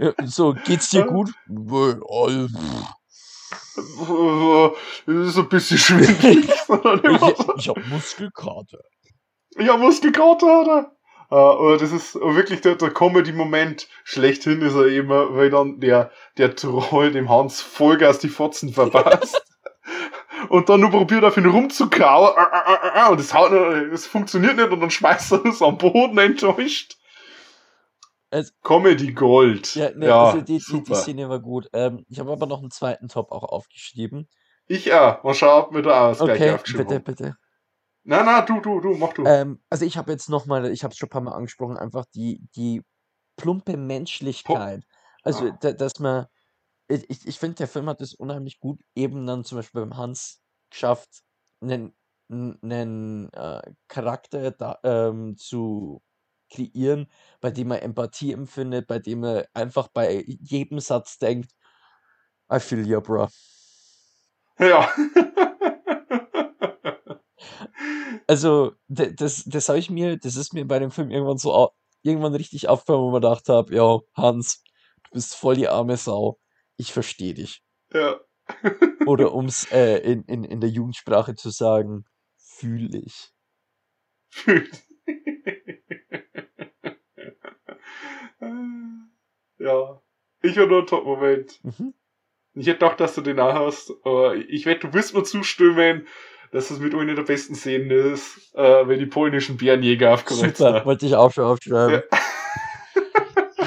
[0.00, 1.32] Ja, so, geht's dir gut?
[4.08, 4.72] All-
[5.06, 6.50] Das ist ein bisschen schwindelig.
[6.66, 7.54] sondern immer so.
[7.56, 8.78] Ich, ich hab Muskelkater.
[9.58, 10.92] Ja, Muskelkater, oder?
[11.30, 16.10] Äh, aber das ist wirklich der, der Comedy-Moment schlechthin ist er immer, weil dann der,
[16.38, 19.40] der Troll dem Hans Vollgas die Fotzen verpasst.
[20.48, 22.34] und dann nur probiert auf ihn rumzukauen.
[22.36, 25.60] äh, äh, äh, äh, Und es haut, es funktioniert nicht und dann schmeißt er es
[25.60, 26.96] am Boden enttäuscht.
[28.30, 29.74] Es- Comedy Gold.
[29.74, 30.94] Ja, ne, ja also die, die, die super.
[30.94, 31.68] Szene war gut.
[31.72, 34.28] Ähm, ich habe aber noch einen zweiten Top auch aufgeschrieben.
[34.66, 37.36] ich ja, mal schauen, ob wir da gleiche Okay, aufgeschrieben bitte, bitte.
[38.04, 39.24] Na, na, du, du, du, mach du.
[39.26, 42.04] Ähm, also ich habe jetzt nochmal, ich habe es schon ein paar Mal angesprochen, einfach
[42.14, 42.82] die, die
[43.36, 44.84] plumpe Menschlichkeit.
[45.22, 45.58] Also, Ah.
[45.60, 46.26] da, dass man,
[46.88, 49.96] ich, ich, ich finde, der Film hat es unheimlich gut eben dann zum Beispiel beim
[49.96, 51.22] Hans geschafft,
[51.60, 51.94] einen,
[52.30, 56.02] einen äh, Charakter da, ähm, zu
[56.48, 61.52] kreieren, bei dem er Empathie empfindet, bei dem er einfach bei jedem Satz denkt,
[62.52, 63.28] I feel you, bro.
[64.58, 64.90] Ja.
[68.26, 71.70] Also, das, das habe ich mir, das ist mir bei dem Film irgendwann so
[72.02, 74.62] irgendwann richtig aufgefallen, wo man gedacht habe, ja, Hans,
[75.04, 76.38] du bist voll die arme Sau.
[76.76, 77.62] Ich verstehe dich.
[77.92, 78.20] ja.
[79.06, 82.04] Oder um es äh, in, in, in der Jugendsprache zu sagen,
[82.36, 83.32] fühle ich.
[88.40, 90.00] Ja.
[90.42, 91.60] ich habe noch einen Top-Moment.
[91.62, 91.94] Mhm.
[92.54, 96.06] Ich hätte gedacht, dass du den auch hast, aber ich wette, du wirst mir zustimmen,
[96.50, 100.52] dass es mit einer der besten Szenen ist, äh, wenn die polnischen Bärenjäger aufkommen.
[100.54, 102.02] Super, wollte ich auch schon aufschreiben.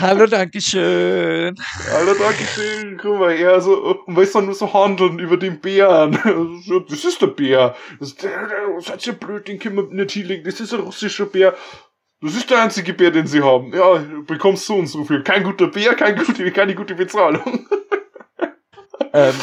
[0.01, 1.55] Hallo, Dankeschön.
[1.93, 5.59] Alter, danke schön, guck mal her, so, und weißt du, nur so handeln über den
[5.59, 6.17] Bären.
[6.89, 7.76] Das ist der Bär.
[7.99, 11.28] Das, der, der, seid ihr blöd, den können wir nicht hinlegen, das ist ein russischer
[11.28, 11.55] Bär.
[12.22, 13.74] Das ist der einzige Bär, den sie haben.
[13.74, 15.24] Ja, du bekommst so und so viel.
[15.24, 17.67] Kein guter Bär, kein gute, keine gute Bezahlung.
[19.13, 19.34] Ähm,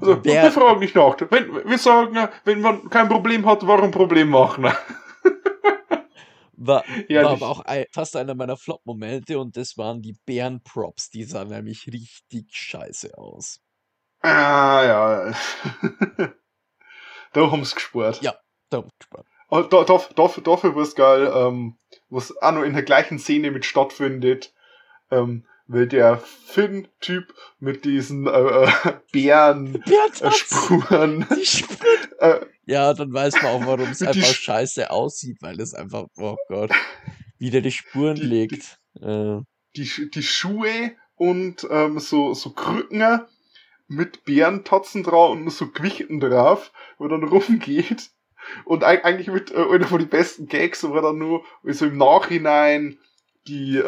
[0.00, 1.16] Also, Bär- wir fragen nicht nach.
[1.30, 4.64] Wenn, wir sagen, wenn man kein Problem hat, warum Problem machen?
[6.52, 11.10] war, Ja, war aber auch ein, fast einer meiner Flop-Momente und das waren die Bären-Props.
[11.10, 13.60] Die sahen nämlich richtig scheiße aus.
[14.20, 15.32] Ah, ja.
[17.32, 18.22] da haben's gespart.
[18.22, 18.34] Ja.
[18.70, 19.26] Da, gespannt.
[19.48, 21.76] Oh, da, da, dafür, dafür war's geil, ähm,
[22.08, 24.52] was auch noch in der gleichen Szene mit stattfindet,
[25.10, 28.70] ähm, weil der Finn-Typ mit diesen äh, äh,
[29.12, 30.30] Bären äh!
[30.30, 31.64] Spuren Die
[32.20, 35.74] äh, Ja, dann weiß man auch, warum es die einfach Sch- scheiße aussieht, weil es
[35.74, 36.70] einfach, oh Gott,
[37.38, 38.78] wieder die Spuren Die- legt.
[39.00, 39.38] Äh,
[39.76, 43.20] die, die Schuhe und ähm, so, so Krücken
[43.88, 48.10] mit Bärentatzen drauf und so Gewichten drauf, wo dann rumgeht.
[48.64, 51.96] Und eig- eigentlich mit äh, einer von den besten Gags, wo dann nur so im
[51.98, 52.98] Nachhinein
[53.48, 53.80] die, äh,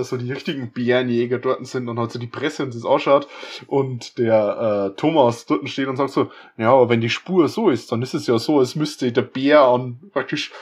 [0.00, 3.28] äh, so die richtigen Bärenjäger dort sind und halt so die Presse und das ausschaut
[3.66, 7.70] und der äh, Thomas dort steht und sagt so, ja, aber wenn die Spur so
[7.70, 10.52] ist, dann ist es ja so, als müsste der Bär an praktisch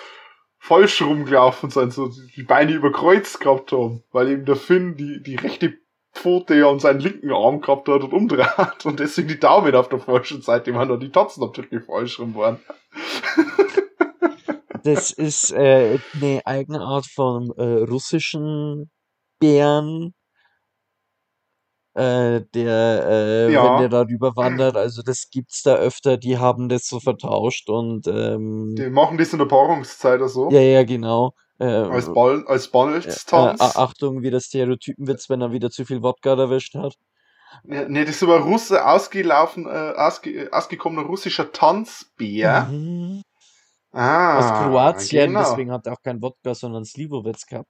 [0.58, 5.36] falsch rumgelaufen sein, so die Beine überkreuzt gehabt haben, weil eben der Finn die, die
[5.36, 5.74] rechte
[6.14, 9.88] Pfote ja an seinen linken Arm gehabt hat und umdreht und deswegen die Daumen auf
[9.88, 12.58] der falschen Seite waren und die Tatzen natürlich falsch rum waren.
[14.84, 18.90] das ist äh, eine eigene Art von äh, russischen
[19.38, 20.14] Bären,
[21.94, 23.64] äh, der, äh, Ja.
[23.64, 28.06] wenn der darüber wandert, also das gibt's da öfter, die haben das so vertauscht und
[28.06, 30.50] ähm, Die machen das in der Paarungszeit oder so.
[30.50, 31.34] ja, ja, genau.
[31.58, 33.60] Äh, Als Ball, als äh, Ballstanz.
[33.60, 36.94] äh, Achtung, wie der Stereotypenwitz, wenn er wieder zu viel Wodka erwischt hat.
[37.64, 42.64] Ja, nee, das ist aber Russe ausgelaufen, äh, ausge, ausgekommener russischer Tanzbär.
[42.70, 43.22] Mhm.
[43.92, 45.40] Ah, Aus Kroatien, genau.
[45.40, 47.68] deswegen hat er auch kein Wodka, sondern Slivovitz gehabt.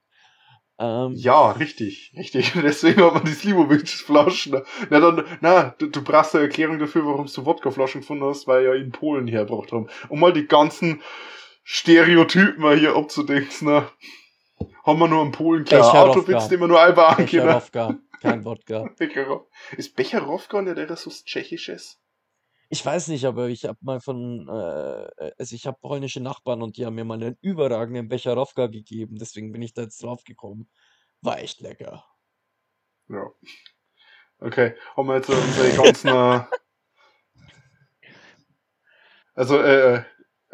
[0.79, 2.53] Ähm, Ja, richtig, richtig.
[2.61, 4.61] Deswegen hat man die Slivovich-Flaschen.
[4.89, 8.63] Na, dann, na, du, du brauchst eine Erklärung dafür, warum du Wodkaflaschen gefunden hast, weil
[8.63, 9.87] ja in Polen hergebracht haben.
[10.09, 11.01] Um mal die ganzen
[11.63, 13.89] Stereotypen mal hier abzudenken, ne?
[14.85, 16.19] Haben wir nur einen Polen klar Becherowka.
[16.19, 17.25] Autowitz, den wir nur einbauen können.
[17.25, 18.89] Becherowka, kein Wodka.
[18.97, 19.45] Becherowka.
[19.77, 21.99] Ist Becherowka nicht etwas was Tschechisches?
[22.69, 26.75] Ich weiß nicht, aber ich habe mal von, äh, also ich habe polnische Nachbarn und
[26.75, 30.67] die haben mir mal einen überragenden Becherowka gegeben, deswegen bin ich da jetzt drauf gekommen.
[31.21, 32.03] War echt lecker.
[33.09, 33.31] Ja.
[34.39, 36.07] Okay, haben wir jetzt so unsere ganzen.
[36.09, 36.41] äh,
[39.35, 40.03] also, äh,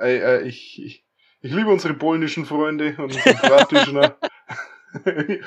[0.01, 1.05] äh, ich, ich,
[1.41, 3.97] ich liebe unsere polnischen Freunde und unsere kroatischen.
[3.97, 4.11] äh.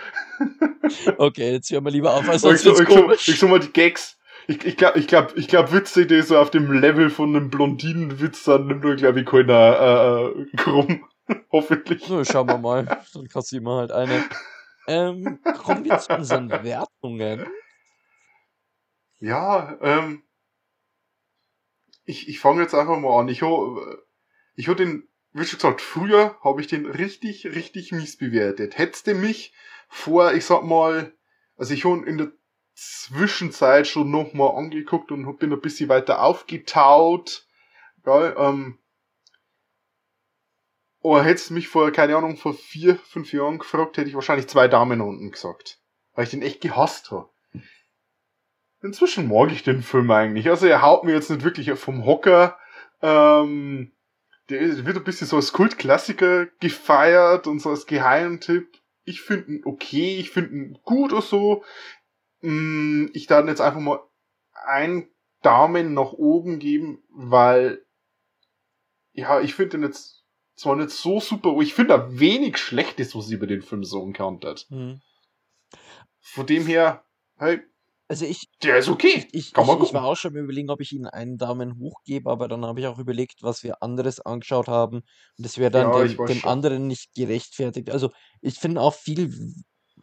[1.18, 3.28] Okay, jetzt hören wir lieber auf, ich, sonst so, ich, so, komisch.
[3.28, 4.18] ich so mal die Gags.
[4.46, 7.50] Ich, ich glaube, ich glaub, ich glaub, Witze, die so auf dem Level von einem
[7.50, 11.04] Blondinenwitz sind, nimmt nur, glaube ich, keiner äh, äh, krumm.
[11.52, 12.04] Hoffentlich.
[12.04, 13.00] So, schauen wir mal.
[13.14, 14.24] Dann kassieren wir halt eine.
[14.88, 17.46] Ähm, kommen wir zu unseren Wertungen.
[19.20, 20.24] Ja, ähm,
[22.04, 23.28] ich, ich fange jetzt einfach mal an.
[23.28, 24.01] Ich habe
[24.54, 28.78] ich hab den, wie schon gesagt, früher habe ich den richtig, richtig mies bewertet.
[28.78, 29.54] Hättest du mich
[29.88, 31.12] vor, ich sag mal,
[31.56, 32.32] also ich habe in der
[32.74, 37.46] Zwischenzeit schon nochmal angeguckt und bin ein bisschen weiter aufgetaut.
[38.02, 38.78] Geil, ähm,
[41.02, 44.48] oder hättest du mich vor, keine Ahnung, vor vier, fünf Jahren gefragt, hätte ich wahrscheinlich
[44.48, 45.80] zwei Daumen unten gesagt.
[46.14, 47.28] Weil ich den echt gehasst habe.
[48.82, 50.48] Inzwischen mag ich den Film eigentlich.
[50.48, 52.56] Also er haut mir jetzt nicht wirklich vom Hocker.
[53.00, 53.92] Ähm,
[54.52, 58.68] der wird ein bisschen so als Kultklassiker gefeiert und so als Geheimtipp.
[59.04, 61.64] Ich finde ihn okay, ich finde ihn gut oder so.
[62.40, 64.00] Mm, Ich darf jetzt einfach mal
[64.64, 65.08] einen
[65.42, 67.84] Daumen nach oben geben, weil
[69.12, 70.24] ja, ich finde den jetzt
[70.54, 74.04] zwar nicht so super, ich finde da wenig Schlechtes, was sie über den Film so
[74.06, 74.66] gekannt hat.
[74.68, 75.00] Hm.
[76.20, 77.04] Von dem her,
[77.36, 77.60] hey,
[78.12, 79.08] Also ich, der ist okay.
[79.16, 79.88] ich, ich, ich gucken.
[79.94, 82.86] war auch schon überlegen, ob ich ihnen einen Daumen hoch gebe, aber dann habe ich
[82.86, 84.96] auch überlegt, was wir anderes angeschaut haben.
[84.96, 85.04] Und
[85.38, 87.88] das wäre dann Ja, ich dem, dem anderen nicht gerechtfertigt.
[87.88, 88.10] Also
[88.42, 89.32] ich finde auch viel,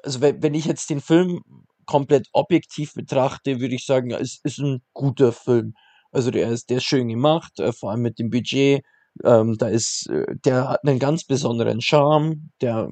[0.02, 1.42] also wenn, wenn ich jetzt den Film
[1.86, 5.76] komplett objektiv betrachte, würde ich sagen, es ist ein guter Film.
[6.12, 8.82] Also der ist, der ist schön gemacht, äh, vor allem mit dem Budget.
[9.24, 12.50] Ähm, da ist, äh, der hat einen ganz besonderen Charme.
[12.60, 12.90] Der,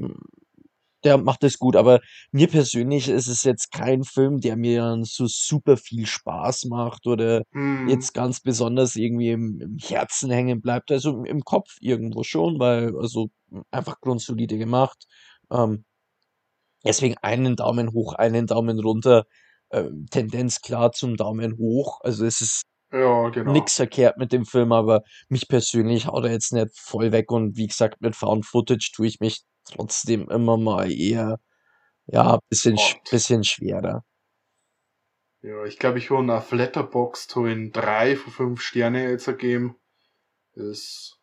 [1.08, 2.00] der macht es gut, aber
[2.32, 7.44] mir persönlich ist es jetzt kein Film, der mir so super viel Spaß macht oder
[7.54, 7.88] Hm.
[7.90, 10.92] jetzt ganz besonders irgendwie im, im Herzen hängen bleibt.
[10.92, 13.30] Also im, im Kopf irgendwo schon, weil also
[13.72, 15.06] einfach grundsolide gemacht.
[15.52, 15.86] Ähm,
[16.84, 19.26] deswegen einen Daumen hoch, einen Daumen runter.
[19.72, 22.00] Ähm, Tendenz klar zum Daumen hoch.
[22.04, 23.54] Also es ist Ja, genau.
[23.54, 27.58] nix verkehrt mit dem Film, aber mich persönlich haut er jetzt nicht voll weg und
[27.58, 31.40] wie gesagt, mit Found Footage tue ich mich trotzdem immer mal eher,
[32.08, 34.04] ja, bisschen, sch- bisschen schwerer.
[35.42, 39.76] Ja, ich glaube, ich habe auf Letterboxd in drei von fünf Sterne jetzt ergeben.
[40.54, 41.20] Ist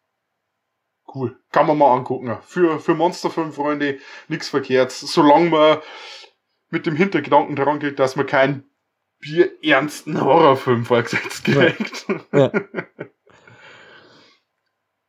[1.14, 1.38] cool.
[1.50, 2.36] Kann man mal angucken.
[2.42, 4.92] Für, für Monsterfilm-Freunde nichts verkehrt.
[4.92, 5.78] Solange man
[6.70, 8.64] mit dem Hintergedanken daran geht, dass man keinen
[9.18, 11.70] bierernsten Horrorfilm vorgesetzt Ja.
[11.70, 12.06] kriegt.
[12.32, 12.50] Ja.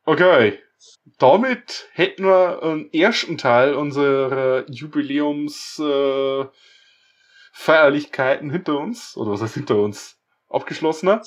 [0.07, 0.59] Okay.
[1.17, 6.45] Damit hätten wir einen ersten Teil unserer Jubiläums äh,
[7.53, 9.15] Feierlichkeiten hinter uns.
[9.15, 10.17] Oder was heißt hinter uns?
[10.49, 11.21] Abgeschlossener.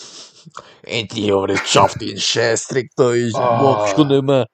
[0.83, 3.13] Endlich habe ich es geschafft, den Scheißdreck da.
[3.13, 3.63] Ich Ah.
[3.63, 4.47] mag schon immer.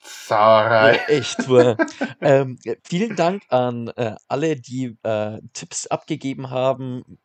[0.00, 0.96] Sauerei.
[0.96, 1.76] Ja, echt wahr.
[2.20, 7.18] ähm, vielen Dank an äh, alle, die äh, Tipps abgegeben haben,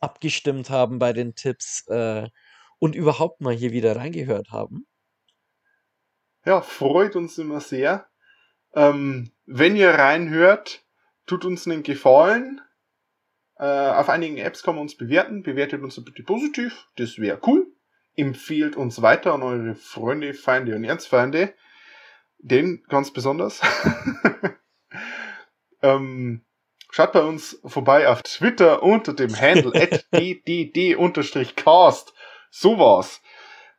[0.00, 2.28] abgestimmt haben bei den Tipps äh,
[2.78, 4.86] und überhaupt mal hier wieder reingehört haben.
[6.48, 8.06] Ja, freut uns immer sehr.
[8.74, 10.82] Ähm, wenn ihr reinhört,
[11.26, 12.62] tut uns einen Gefallen.
[13.58, 15.42] Äh, auf einigen Apps kann man uns bewerten.
[15.42, 16.86] Bewertet uns bitte positiv.
[16.96, 17.66] Das wäre cool.
[18.16, 21.52] Empfehlt uns weiter an eure Freunde, Feinde und Erzfeinde.
[22.38, 23.60] Den ganz besonders.
[25.82, 26.46] ähm,
[26.90, 29.72] schaut bei uns vorbei auf Twitter unter dem Handle
[30.14, 32.14] ddd-cast.
[32.50, 33.20] So war's.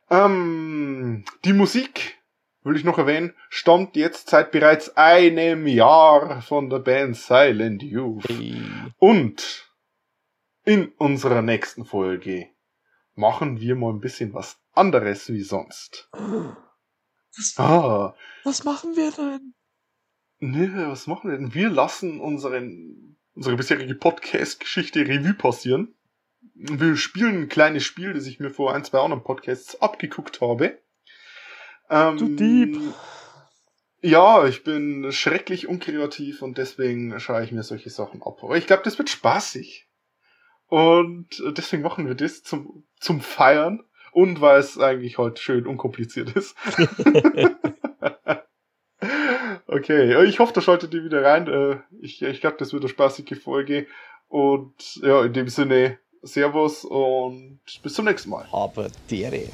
[0.08, 2.19] Ähm, die Musik
[2.62, 8.28] will ich noch erwähnen, stammt jetzt seit bereits einem Jahr von der Band Silent Youth.
[8.28, 8.62] Hey.
[8.98, 9.70] Und
[10.64, 12.48] in unserer nächsten Folge
[13.14, 16.08] machen wir mal ein bisschen was anderes wie sonst.
[16.12, 19.54] Was, Ah, was machen wir denn?
[20.40, 21.54] ne, was machen wir denn?
[21.54, 25.94] Wir lassen unseren, unsere bisherige Podcast-Geschichte Revue passieren.
[26.54, 30.78] Wir spielen ein kleines Spiel, das ich mir vor ein, zwei anderen Podcasts abgeguckt habe.
[31.90, 32.78] Ähm, Du Dieb.
[34.02, 38.38] Ja, ich bin schrecklich unkreativ und deswegen schaue ich mir solche Sachen ab.
[38.42, 39.86] Aber ich glaube, das wird spaßig.
[40.68, 43.82] Und deswegen machen wir das zum, zum Feiern
[44.12, 46.56] und weil es eigentlich heute schön unkompliziert ist.
[49.66, 51.48] okay, ich hoffe, da schaltet ihr wieder rein.
[51.48, 53.86] Äh, Ich, ich glaube, das wird eine spaßige Folge.
[54.28, 58.46] Und ja, in dem Sinne, Servus und bis zum nächsten Mal.
[58.52, 59.48] Aber dere.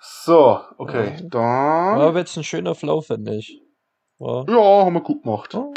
[0.00, 1.28] So, okay, Ja.
[1.28, 2.00] dann.
[2.00, 3.60] Aber jetzt ein schöner Flow, finde ich.
[4.18, 4.44] Ja.
[4.48, 5.54] Ja, haben wir gut gemacht.
[5.54, 5.72] Ja.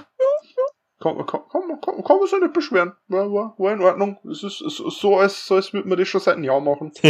[0.99, 2.93] Kann, kann, kann, kann, kann man sich nicht beschweren.
[3.07, 4.17] War, war, war in Ordnung.
[4.31, 6.91] Es ist, ist so, als, so, als würde man das schon seit einem Jahr machen.